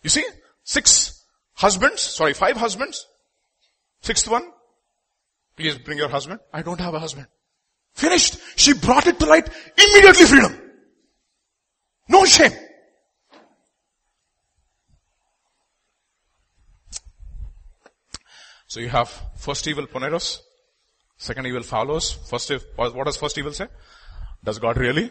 [0.02, 0.24] You see?
[0.64, 1.18] Six
[1.58, 3.04] Husbands, sorry, five husbands.
[4.00, 4.44] Sixth one,
[5.56, 6.38] please bring your husband.
[6.52, 7.26] I don't have a husband.
[7.94, 8.38] Finished.
[8.54, 9.48] She brought it to light.
[9.76, 10.56] Immediately freedom.
[12.08, 12.52] No shame.
[18.68, 20.38] So you have first evil poneros,
[21.16, 22.14] second evil Phaulos.
[22.30, 23.66] First, what does first evil say?
[24.44, 25.10] Does God really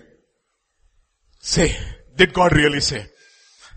[1.41, 1.75] say?
[2.15, 3.05] Did God really say?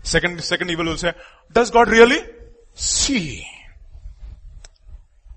[0.03, 1.13] Second, second evil will say,
[1.51, 2.19] does God really
[2.73, 3.45] see.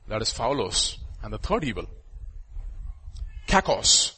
[0.09, 0.99] That is Phaulos.
[1.23, 1.87] And the third evil,
[3.49, 4.13] Kakos.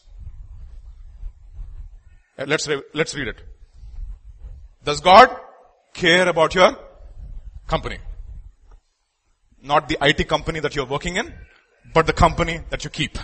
[2.38, 3.42] Uh, let's, re- let's read it.
[4.84, 5.30] Does God
[5.94, 6.76] care about your
[7.66, 7.98] company?
[9.62, 11.32] Not the IT company that you're working in,
[11.94, 13.18] but the company that you keep.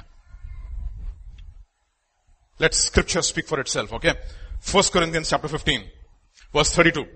[2.59, 4.15] Let scripture speak for itself, okay?
[4.61, 5.83] First Corinthians chapter 15,
[6.53, 7.07] verse 32.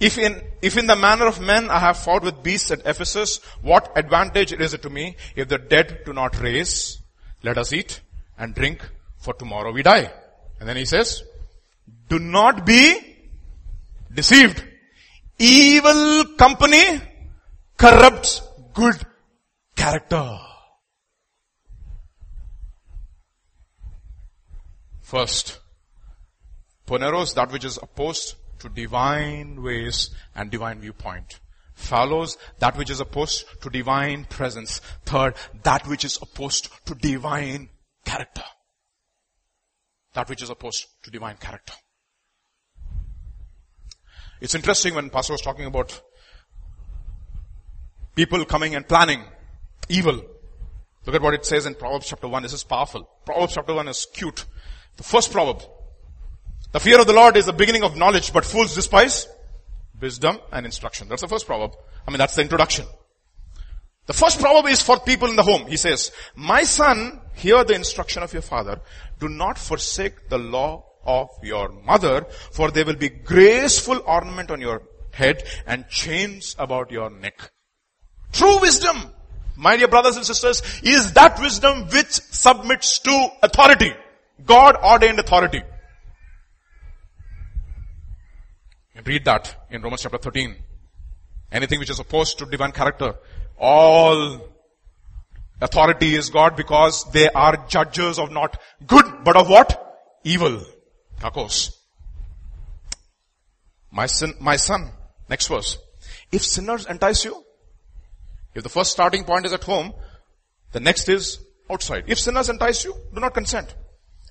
[0.00, 3.40] If in, if in the manner of men I have fought with beasts at Ephesus,
[3.62, 7.00] what advantage is it to me if the dead do not raise?
[7.42, 8.00] Let us eat
[8.38, 8.86] and drink
[9.18, 10.10] for tomorrow we die.
[10.58, 11.22] And then he says,
[12.08, 13.16] do not be
[14.12, 14.64] deceived.
[15.38, 17.00] Evil company
[17.76, 18.96] corrupts good
[19.76, 20.38] character.
[25.00, 25.60] First,
[26.86, 28.34] poneros, that which is opposed
[28.64, 31.38] to divine ways and divine viewpoint.
[31.76, 34.80] Phaulos that which is opposed to divine presence.
[35.04, 37.68] Third, that which is opposed to divine
[38.04, 38.44] character.
[40.14, 41.74] That which is opposed to divine character.
[44.40, 46.00] It's interesting when Pastor was talking about
[48.14, 49.24] people coming and planning
[49.88, 50.22] evil.
[51.06, 52.42] Look at what it says in Proverbs chapter 1.
[52.42, 53.08] This is powerful.
[53.26, 54.46] Proverbs chapter 1 is cute.
[54.96, 55.62] The first proverb,
[56.74, 59.28] the fear of the Lord is the beginning of knowledge, but fools despise
[60.00, 61.08] wisdom and instruction.
[61.08, 61.76] That's the first proverb.
[62.04, 62.84] I mean, that's the introduction.
[64.06, 65.68] The first proverb is for people in the home.
[65.68, 68.80] He says, my son, hear the instruction of your father.
[69.20, 74.60] Do not forsake the law of your mother, for there will be graceful ornament on
[74.60, 77.52] your head and chains about your neck.
[78.32, 79.12] True wisdom,
[79.54, 83.92] my dear brothers and sisters, is that wisdom which submits to authority.
[84.44, 85.62] God ordained authority.
[89.02, 90.54] Read that in Romans chapter 13.
[91.52, 93.14] Anything which is opposed to divine character,
[93.58, 94.48] all
[95.60, 99.80] authority is God because they are judges of not good, but of what?
[100.24, 100.62] Evil.
[101.20, 101.76] Kakos.
[103.90, 104.90] My son, my son,
[105.28, 105.78] next verse.
[106.32, 107.44] If sinners entice you,
[108.54, 109.92] if the first starting point is at home,
[110.72, 111.38] the next is
[111.70, 112.04] outside.
[112.08, 113.74] If sinners entice you, do not consent.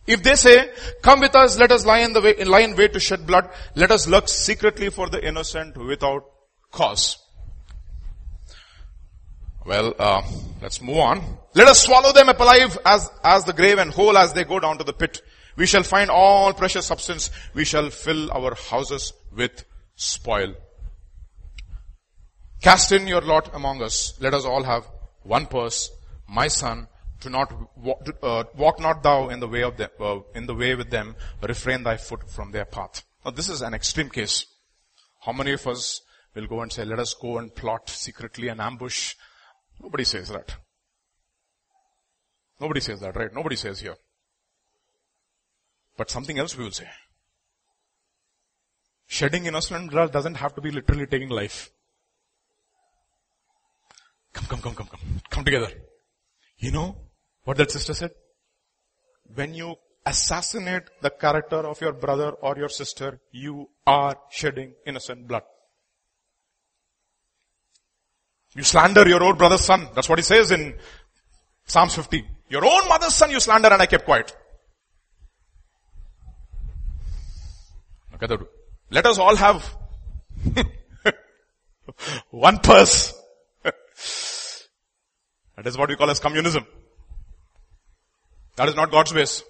[0.05, 0.69] If they say,
[1.01, 3.49] come with us, let us lie in the way, lie in wait to shed blood,
[3.75, 6.25] let us lurk secretly for the innocent without
[6.71, 7.19] cause.
[9.65, 10.21] Well, uh,
[10.61, 11.37] let's move on.
[11.55, 14.59] Let us swallow them up alive as, as the grave and whole as they go
[14.59, 15.21] down to the pit.
[15.55, 17.29] We shall find all precious substance.
[17.53, 19.63] We shall fill our houses with
[19.95, 20.55] spoil.
[22.61, 24.17] Cast in your lot among us.
[24.19, 24.85] Let us all have
[25.21, 25.91] one purse.
[26.27, 26.87] My son,
[27.23, 30.53] to not walk, uh, walk not thou in the way of them, uh, in the
[30.53, 33.03] way with them, refrain thy foot from their path.
[33.25, 34.45] Now this is an extreme case.
[35.21, 36.01] How many of us
[36.35, 39.15] will go and say, let us go and plot secretly an ambush?
[39.81, 40.55] Nobody says that.
[42.59, 43.33] Nobody says that, right?
[43.33, 43.95] Nobody says here.
[45.97, 46.89] But something else we will say.
[49.07, 51.71] Shedding innocent blood doesn't have to be literally taking life.
[54.33, 55.21] Come, come, come, come, come.
[55.29, 55.71] Come together.
[56.57, 56.97] You know
[57.43, 58.11] what that sister said?
[59.35, 59.75] When you
[60.05, 65.43] assassinate the character of your brother or your sister, you are shedding innocent blood.
[68.55, 69.87] You slander your own brother's son.
[69.95, 70.75] That's what he says in
[71.65, 72.23] Psalms 50.
[72.49, 74.35] Your own mother's son you slander and I kept quiet.
[78.13, 78.37] Okay,
[78.91, 79.75] let us all have
[82.29, 83.13] one purse.
[83.63, 83.73] that
[85.65, 86.65] is what we call as communism.
[88.55, 89.43] That is not God's ways.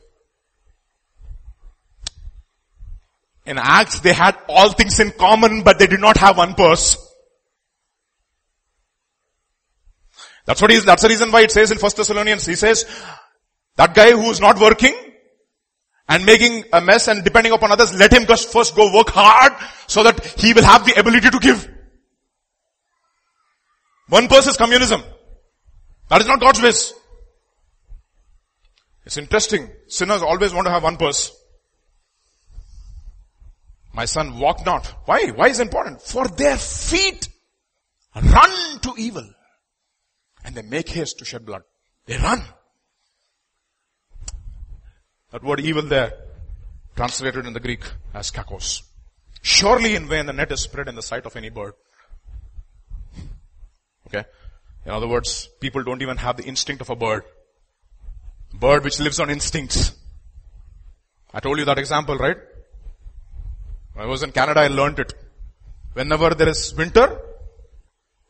[3.46, 6.98] In Acts, they had all things in common, but they did not have one purse.
[10.46, 12.86] That's what he's, that's the reason why it says in First Thessalonians, he says,
[13.76, 14.94] that guy who is not working
[16.08, 19.54] and making a mess and depending upon others, let him just first go work hard
[19.88, 21.70] so that he will have the ability to give.
[24.08, 25.02] One purse is communism.
[26.10, 26.94] That is not God's ways.
[29.06, 29.70] It's interesting.
[29.88, 31.32] Sinners always want to have one purse.
[33.94, 34.88] My son, walk not.
[35.06, 35.28] Why?
[35.28, 36.02] Why is important?
[36.02, 37.30] For their feet
[38.16, 39.30] run to evil.
[40.44, 41.64] And they make haste to shed blood.
[42.06, 42.42] They run.
[45.32, 46.14] That word evil there,
[46.96, 47.84] translated in the Greek
[48.14, 48.84] as kakos.
[49.42, 51.74] Surely in vain the net is spread in the sight of any bird.
[54.08, 54.24] Okay?
[54.86, 57.24] In other words, people don't even have the instinct of a bird.
[58.54, 59.96] Bird which lives on instincts.
[61.34, 62.38] I told you that example, right?
[63.94, 65.14] When I was in Canada, I learned it.
[65.94, 67.20] Whenever there is winter,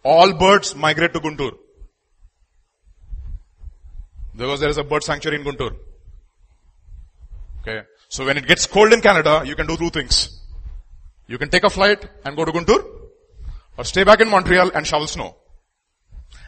[0.03, 1.51] all birds migrate to Guntur.
[4.36, 5.76] Because there is a bird sanctuary in Guntur.
[7.61, 7.84] Okay.
[8.09, 10.41] So when it gets cold in Canada, you can do two things.
[11.28, 12.84] You can take a flight and go to Guntur,
[13.78, 15.38] or stay back in Montreal and shovel snow.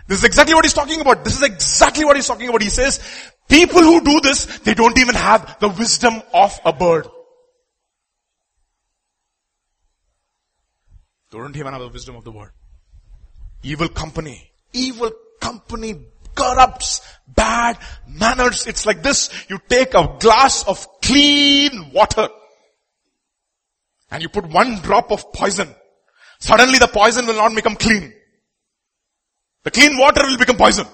[0.07, 1.23] This is exactly what he's talking about.
[1.23, 2.61] This is exactly what he's talking about.
[2.61, 2.99] He says,
[3.47, 7.07] people who do this, they don't even have the wisdom of a bird.
[11.31, 12.51] They don't even have the wisdom of the word.
[13.63, 14.51] Evil company.
[14.73, 15.95] Evil company
[16.35, 17.77] corrupts bad
[18.07, 18.67] manners.
[18.67, 19.29] It's like this.
[19.49, 22.27] You take a glass of clean water
[24.11, 25.73] and you put one drop of poison.
[26.39, 28.13] Suddenly the poison will not become clean.
[29.63, 30.85] The clean water will become poison.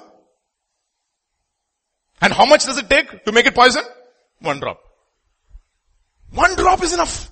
[2.22, 3.84] And how much does it take to make it poison?
[4.40, 4.80] One drop.
[6.32, 7.32] One drop is enough.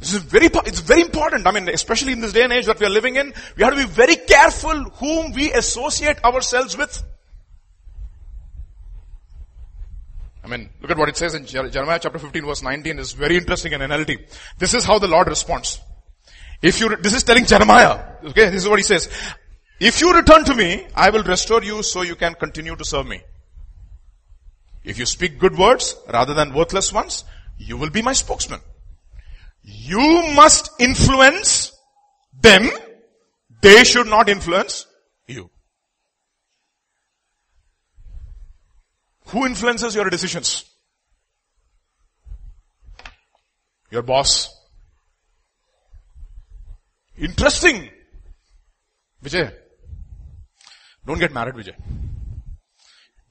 [0.00, 1.46] This is very, it's very important.
[1.46, 3.72] I mean, especially in this day and age that we are living in, we have
[3.72, 7.02] to be very careful whom we associate ourselves with.
[10.44, 13.38] I mean, look at what it says in Jeremiah chapter 15 verse 19 is very
[13.38, 14.18] interesting in NLT.
[14.58, 15.80] This is how the Lord responds.
[16.60, 19.08] If you, this is telling Jeremiah, okay, this is what he says.
[19.80, 23.06] If you return to me, I will restore you so you can continue to serve
[23.06, 23.20] me.
[24.84, 27.24] If you speak good words rather than worthless ones,
[27.58, 28.60] you will be my spokesman.
[29.62, 31.72] You must influence
[32.38, 32.68] them.
[33.62, 34.86] They should not influence
[35.26, 35.50] you.
[39.28, 40.64] Who influences your decisions?
[43.90, 44.54] Your boss.
[47.16, 47.88] Interesting.
[49.22, 49.63] Vijay.
[51.06, 51.74] Don't get married, Vijay.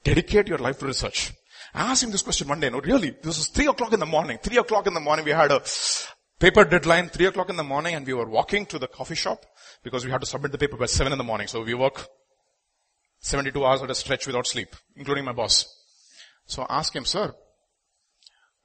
[0.04, 1.34] Dedicate your life to research.
[1.74, 2.70] I asked him this question one day.
[2.70, 4.38] No, really, this was three o'clock in the morning.
[4.42, 5.62] Three o'clock in the morning, we had a
[6.40, 9.46] paper deadline, three o'clock in the morning, and we were walking to the coffee shop
[9.84, 11.48] because we had to submit the paper by seven in the morning.
[11.48, 12.08] So we work
[13.22, 15.66] 72 hours at a stretch without sleep, including my boss.
[16.46, 17.34] So I asked him, sir,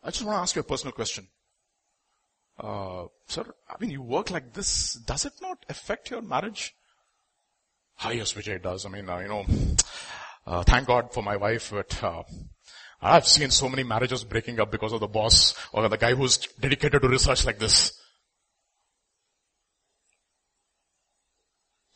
[0.03, 1.29] I just want to ask you a personal question.
[2.59, 4.95] Uh, sir, I mean, you work like this.
[4.95, 6.75] Does it not affect your marriage?
[8.05, 8.87] Yes, Vijay, it does.
[8.87, 9.45] I mean, uh, you know,
[10.47, 12.23] uh, thank God for my wife, but uh,
[13.03, 16.39] I've seen so many marriages breaking up because of the boss or the guy who's
[16.61, 17.93] dedicated to research like this.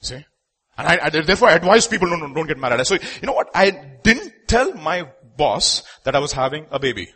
[0.00, 0.24] See?
[0.76, 2.84] And I, I therefore advise people don't, don't get married.
[2.86, 3.50] So, you know what?
[3.54, 7.12] I didn't tell my boss that I was having a baby.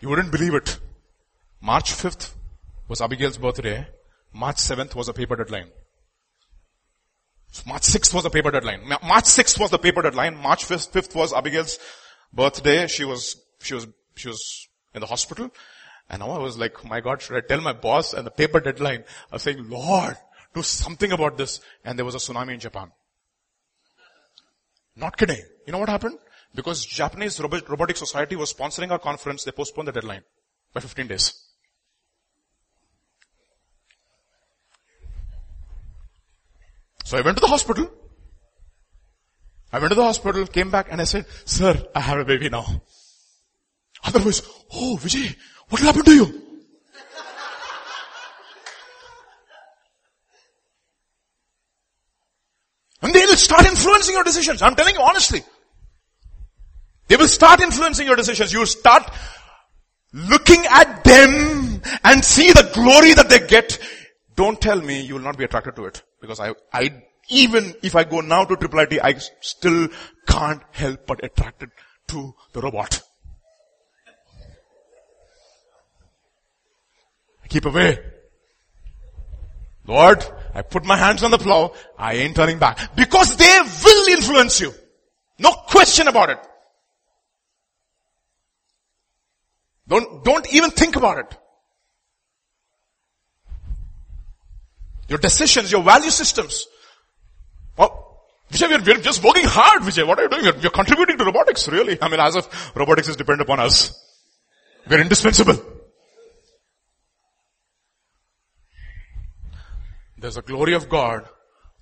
[0.00, 0.78] You wouldn't believe it.
[1.60, 2.35] March 5th
[2.88, 3.86] was Abigail's birthday.
[4.32, 5.70] March 7th was a paper deadline.
[7.66, 8.86] March 6th was the paper deadline.
[8.86, 10.36] March 6th was the paper deadline.
[10.36, 11.78] March 5th, was Abigail's
[12.32, 12.86] birthday.
[12.86, 15.50] She was, she was, she was in the hospital.
[16.10, 18.60] And now I was like, my God, should I tell my boss and the paper
[18.60, 19.04] deadline?
[19.30, 20.16] I was saying, Lord,
[20.54, 21.60] do something about this.
[21.84, 22.92] And there was a tsunami in Japan.
[24.94, 25.42] Not kidding.
[25.66, 26.18] You know what happened?
[26.54, 30.22] Because Japanese Robotic Society was sponsoring our conference, they postponed the deadline
[30.72, 31.45] by 15 days.
[37.06, 37.88] So I went to the hospital.
[39.72, 42.48] I went to the hospital, came back and I said, sir, I have a baby
[42.48, 42.82] now.
[44.02, 44.42] Otherwise,
[44.72, 45.36] oh Vijay,
[45.68, 46.42] what will happen to you?
[53.02, 54.60] And they will start influencing your decisions.
[54.60, 55.44] I'm telling you honestly.
[57.06, 58.52] They will start influencing your decisions.
[58.52, 59.08] You start
[60.12, 63.78] looking at them and see the glory that they get.
[64.34, 66.02] Don't tell me you will not be attracted to it.
[66.26, 69.88] Because I, I, even if I go now to Triple IT, I still
[70.26, 71.70] can't help but attracted
[72.08, 73.00] to the robot.
[77.44, 77.98] I keep away.
[79.86, 81.72] Lord, I put my hands on the plow.
[81.96, 82.96] I ain't turning back.
[82.96, 84.74] Because they will influence you.
[85.38, 86.38] No question about it.
[89.86, 91.38] Don't, don't even think about it.
[95.08, 96.66] Your decisions, your value systems.
[97.76, 100.06] Well, Vijay, we're, we're just working hard, Vijay.
[100.06, 100.44] What are you doing?
[100.44, 102.00] You're, you're contributing to robotics, really.
[102.00, 104.02] I mean, as if robotics is dependent upon us.
[104.88, 105.62] We're indispensable.
[110.18, 111.28] There's a glory of God.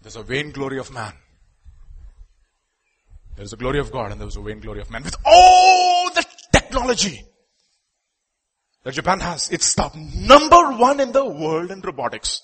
[0.03, 1.13] There's a vain glory of man.
[3.37, 5.03] There's a glory of God and there's a vain glory of man.
[5.03, 7.25] With all the technology
[8.85, 12.43] that Japan has, it's the number one in the world in robotics.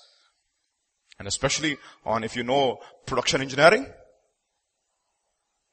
[1.21, 3.85] And especially on, if you know production engineering,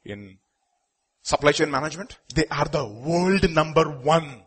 [0.05, 0.37] in
[1.23, 4.43] supply chain management, they are the world number one.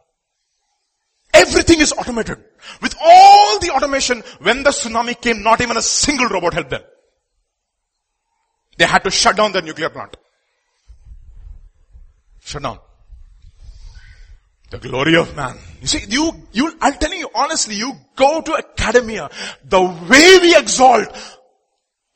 [1.35, 2.39] Everything is automated.
[2.81, 6.83] With all the automation, when the tsunami came, not even a single robot helped them.
[8.79, 10.17] They had to shut down the nuclear plant.
[12.45, 12.79] Shut down.
[14.73, 15.59] The glory of man.
[15.83, 19.29] You see, you, you, I'm telling you honestly, you go to academia,
[19.63, 21.15] the way we exalt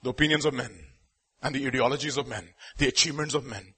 [0.03, 0.71] the opinions of men
[1.43, 2.49] and the ideologies of men,
[2.79, 3.75] the achievements of men.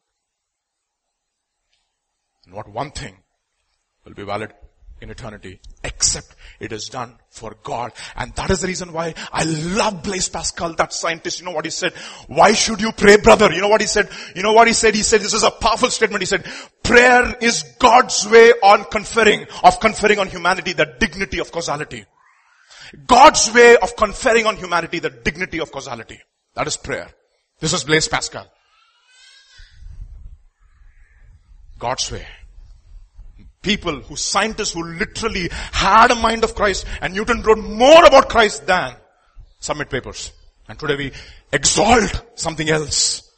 [2.46, 3.16] Not one thing
[4.04, 4.52] will be valid
[5.00, 7.92] in eternity, except it is done for God.
[8.16, 11.38] And that is the reason why I love Blaise Pascal, that scientist.
[11.38, 11.92] You know what he said?
[12.26, 13.52] Why should you pray, brother?
[13.52, 14.08] You know what he said?
[14.34, 14.94] You know what he said?
[14.94, 16.22] He said, this is a powerful statement.
[16.22, 16.44] He said,
[16.82, 22.04] prayer is God's way on conferring, of conferring on humanity the dignity of causality.
[23.06, 26.20] God's way of conferring on humanity the dignity of causality.
[26.54, 27.08] That is prayer.
[27.60, 28.46] This is Blaise Pascal.
[31.78, 32.26] God's way
[33.62, 38.28] people who scientists who literally had a mind of Christ and Newton wrote more about
[38.28, 38.94] Christ than
[39.60, 40.32] submit papers.
[40.68, 41.12] And today we
[41.52, 43.30] exalt something else.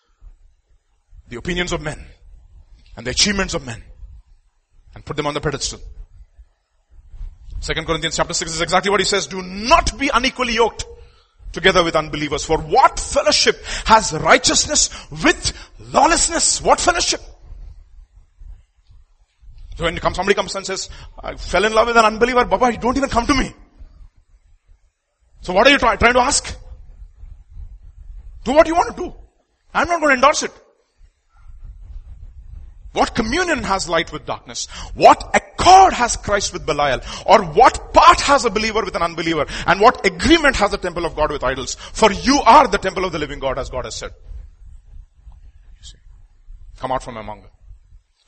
[1.29, 2.05] The opinions of men
[2.97, 3.83] and the achievements of men
[4.95, 5.81] and put them on the pedestal.
[7.61, 9.27] Second Corinthians chapter 6 is exactly what he says.
[9.27, 10.87] Do not be unequally yoked
[11.53, 12.45] together with unbelievers.
[12.45, 16.63] For what fellowship has righteousness with lawlessness?
[16.63, 17.21] What fellowship?
[19.81, 20.91] So when somebody comes and says,
[21.25, 23.55] I fell in love with an unbeliever, Baba, you don't even come to me.
[25.41, 26.55] So what are you try, trying to ask?
[28.45, 29.15] Do what you want to do.
[29.73, 30.51] I'm not going to endorse it.
[32.93, 34.67] What communion has light with darkness?
[34.93, 37.01] What accord has Christ with Belial?
[37.25, 39.47] Or what part has a believer with an unbeliever?
[39.67, 41.77] And what agreement has the temple of God with idols?
[41.77, 44.11] For you are the temple of the living God as God has said.
[46.77, 47.51] Come out from among them.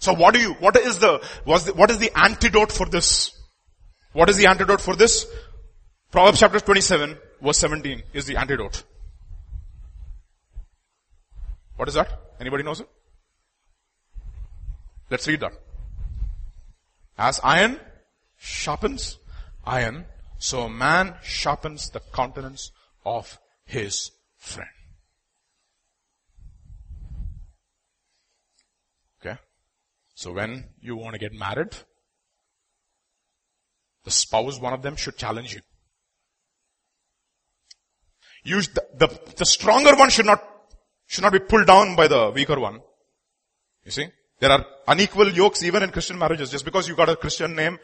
[0.03, 3.41] So what do you, what is the, what is the antidote for this?
[4.13, 5.27] What is the antidote for this?
[6.11, 8.83] Proverbs chapter 27 verse 17 is the antidote.
[11.77, 12.09] What is that?
[12.41, 12.89] Anybody knows it?
[15.09, 15.53] Let's read that.
[17.17, 17.79] As iron
[18.41, 19.19] sharpens
[19.65, 20.07] iron,
[20.39, 22.73] so man sharpens the countenance
[23.07, 24.69] of his friend.
[30.23, 31.75] So when you want to get married,
[34.05, 35.61] the spouse, one of them should challenge you.
[38.45, 40.41] Use the, the, the stronger one should not,
[41.09, 42.79] should not be pulled down by the weaker one.
[43.85, 44.07] You see?
[44.39, 46.53] There are unequal yokes even in Christian marriages.
[46.53, 47.81] Just because you got a Christian name,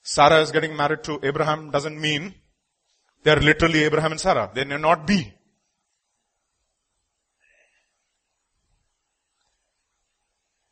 [0.00, 2.36] Sarah is getting married to Abraham doesn't mean
[3.24, 4.48] they're literally Abraham and Sarah.
[4.54, 5.32] They may not be.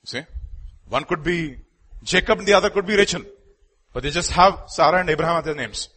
[0.05, 0.23] See?
[0.89, 1.59] One could be
[2.03, 3.23] Jacob and the other could be Rachel.
[3.93, 5.89] But they just have Sarah and Abraham as their names.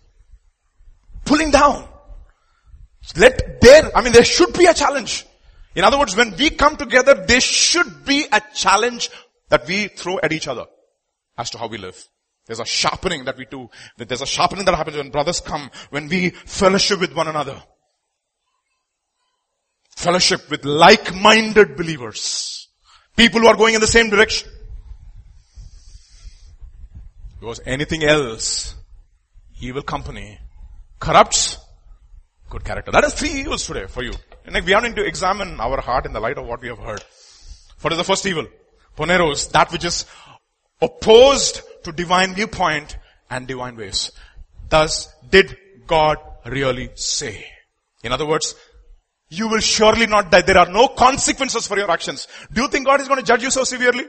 [1.25, 1.87] Pulling down.
[3.15, 5.25] Let there, I mean there should be a challenge.
[5.75, 9.09] In other words, when we come together, there should be a challenge
[9.49, 10.65] that we throw at each other
[11.37, 11.97] as to how we live.
[12.45, 13.69] There's a sharpening that we do.
[13.97, 17.61] There's a sharpening that happens when brothers come, when we fellowship with one another.
[19.95, 22.67] Fellowship with like-minded believers.
[23.15, 24.49] People who are going in the same direction.
[27.39, 28.75] Because anything else,
[29.61, 30.39] evil company,
[30.99, 31.57] corrupts
[32.49, 32.91] good character.
[32.91, 34.13] That is three evils today for you.
[34.45, 36.79] And we are going to examine our heart in the light of what we have
[36.79, 37.03] heard.
[37.81, 38.47] What is the first evil?
[38.97, 40.05] Poneros, that which is
[40.81, 42.97] opposed to divine viewpoint
[43.29, 44.11] and divine ways.
[44.67, 45.55] Thus, did
[45.87, 47.45] God really say?
[48.03, 48.55] In other words,
[49.29, 50.41] you will surely not die.
[50.41, 52.27] There are no consequences for your actions.
[52.51, 54.05] Do you think God is going to judge you so severely?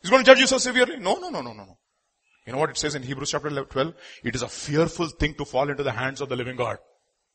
[0.00, 0.98] He's going to judge you so severely?
[0.98, 1.78] No, no, no, no, no, no.
[2.46, 3.94] You know what it says in Hebrews chapter 12?
[4.24, 6.78] It is a fearful thing to fall into the hands of the living God.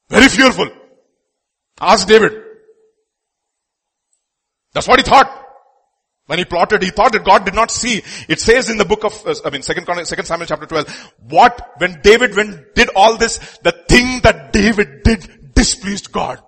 [0.09, 0.69] Very fearful.
[1.79, 2.43] Ask David.
[4.73, 5.45] That's what he thought.
[6.25, 8.03] When he plotted, he thought that God did not see.
[8.27, 11.75] It says in the book of, uh, I mean, second, second Samuel chapter 12, what,
[11.77, 16.41] when David when did all this, the thing that David did displeased God.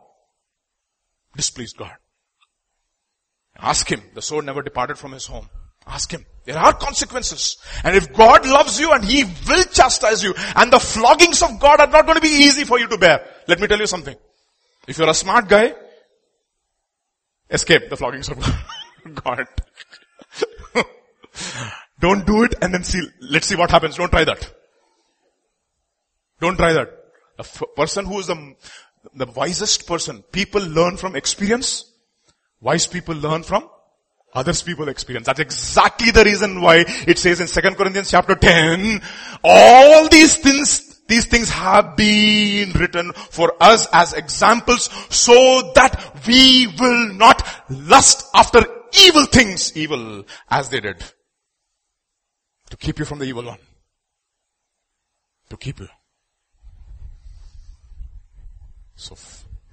[1.35, 1.95] Displeased God.
[3.57, 4.01] Ask him.
[4.13, 5.49] The sword never departed from his home.
[5.89, 6.25] Ask him.
[6.45, 7.57] There are consequences.
[7.83, 11.79] And if God loves you and He will chastise you and the floggings of God
[11.79, 13.25] are not going to be easy for you to bear.
[13.47, 14.15] Let me tell you something.
[14.87, 15.73] If you're a smart guy,
[17.49, 18.37] escape the floggings of
[19.23, 19.47] God.
[21.99, 23.95] Don't do it and then see, let's see what happens.
[23.95, 24.53] Don't try that.
[26.39, 26.89] Don't try that.
[27.37, 28.55] F- person who is the,
[29.15, 31.91] the wisest person, people learn from experience.
[32.61, 33.69] Wise people learn from
[34.33, 35.25] others people experience.
[35.25, 39.01] That's exactly the reason why it says in 2 Corinthians chapter 10,
[39.43, 46.67] all these things, these things have been written for us as examples so that we
[46.79, 48.63] will not lust after
[49.05, 51.03] evil things, evil as they did.
[52.69, 53.57] To keep you from the evil one.
[55.49, 55.87] To keep you.
[58.95, 59.15] So,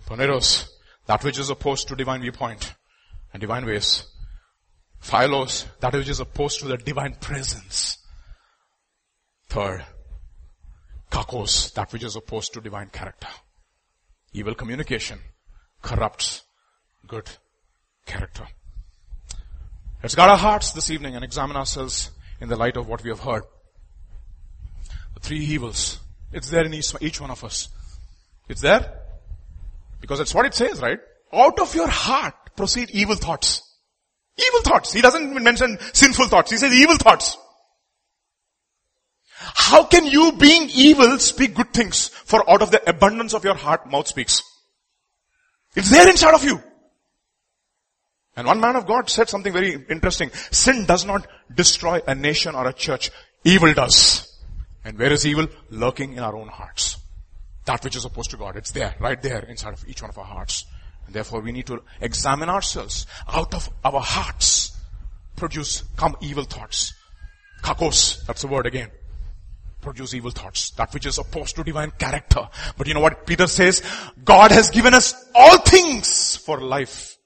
[0.07, 0.69] Poneros,
[1.07, 2.75] that which is opposed to divine viewpoint
[3.33, 4.05] and divine ways.
[5.03, 7.99] Phaulos, that which is opposed to the divine presence.
[9.49, 9.84] Third,
[11.11, 13.28] kakos, that which is opposed to divine character.
[14.32, 15.18] Evil communication
[15.80, 16.42] corrupts
[17.07, 17.30] good
[18.05, 18.47] character.
[20.03, 23.11] Let's guard our hearts this evening and examine ourselves in the light of what we
[23.11, 23.44] have heard.
[25.14, 26.01] The three evils.
[26.32, 27.68] It's there in each, each one of us.
[28.49, 29.01] It's there.
[30.01, 30.99] Because that's what it says, right?
[31.32, 33.62] Out of your heart proceed evil thoughts.
[34.39, 34.93] Evil thoughts.
[34.93, 36.51] He doesn't mention sinful thoughts.
[36.51, 37.37] He says evil thoughts.
[39.39, 42.09] How can you being evil speak good things?
[42.09, 44.43] For out of the abundance of your heart, mouth speaks.
[45.74, 46.62] It's there inside of you.
[48.37, 50.30] And one man of God said something very interesting.
[50.51, 53.11] Sin does not destroy a nation or a church.
[53.45, 54.41] Evil does.
[54.84, 55.47] And where is evil?
[55.70, 56.99] Lurking in our own hearts.
[57.64, 58.57] That which is opposed to God.
[58.57, 60.66] It's there, right there inside of each one of our hearts.
[61.09, 63.07] Therefore we need to examine ourselves.
[63.29, 64.77] Out of our hearts
[65.37, 66.95] produce, come evil thoughts.
[67.63, 68.91] Kakos, that's the word again.
[69.81, 70.71] Produce evil thoughts.
[70.71, 72.49] That which is opposed to divine character.
[72.77, 73.83] But you know what Peter says?
[74.25, 77.17] God has given us all things for life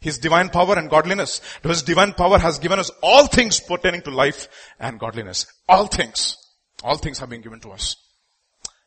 [0.00, 1.40] his divine power and godliness.
[1.62, 5.46] His divine power has given us all things pertaining to life and godliness.
[5.68, 6.36] All things.
[6.84, 7.96] All things have been given to us.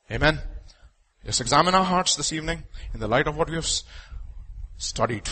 [0.09, 0.39] Amen.
[1.25, 3.67] Let's examine our hearts this evening in the light of what we have
[4.81, 5.29] studied.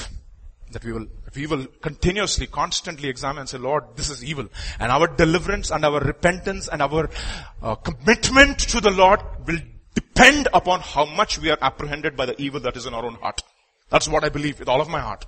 [0.72, 4.48] That we will, we will continuously, constantly examine and say, Lord, this is evil.
[4.80, 7.10] And our deliverance and our repentance and our
[7.62, 9.60] uh, commitment to the Lord will
[9.96, 13.16] depend upon how much we are apprehended by the evil that is in our own
[13.16, 13.42] heart.
[13.90, 15.26] That's what I believe with all of my heart.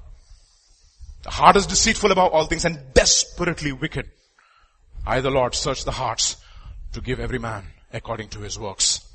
[1.23, 4.09] The heart is deceitful above all things and desperately wicked.
[5.05, 6.37] I, the Lord, search the hearts
[6.93, 9.07] to give every man according to his works.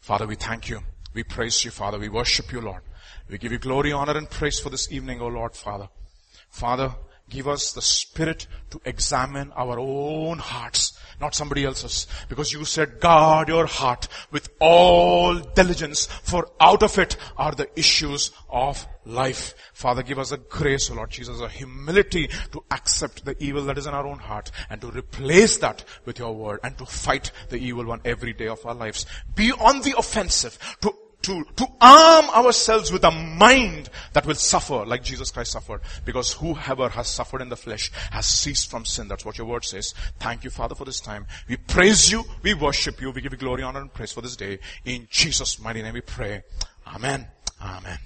[0.00, 0.80] Father, we thank you.
[1.14, 1.98] We praise you, Father.
[1.98, 2.82] We worship you, Lord.
[3.28, 5.88] We give you glory, honor, and praise for this evening, O Lord, Father.
[6.48, 6.94] Father,
[7.28, 12.06] give us the spirit to examine our own hearts, not somebody else's.
[12.28, 17.68] Because you said, guard your heart with all diligence, for out of it are the
[17.76, 19.54] issues of life.
[19.72, 23.76] Father, give us a grace, O Lord Jesus, a humility to accept the evil that
[23.76, 27.32] is in our own heart and to replace that with your word and to fight
[27.48, 29.04] the evil one every day of our lives.
[29.34, 30.94] Be on the offensive to
[31.26, 35.80] to, to arm ourselves with a mind that will suffer like Jesus Christ suffered.
[36.04, 39.08] Because whoever has suffered in the flesh has ceased from sin.
[39.08, 39.92] That's what your word says.
[40.20, 41.26] Thank you, Father, for this time.
[41.48, 42.24] We praise you.
[42.42, 43.10] We worship you.
[43.10, 44.60] We give you glory, honor, and praise for this day.
[44.84, 46.44] In Jesus' mighty name we pray.
[46.86, 47.26] Amen.
[47.60, 47.98] Amen.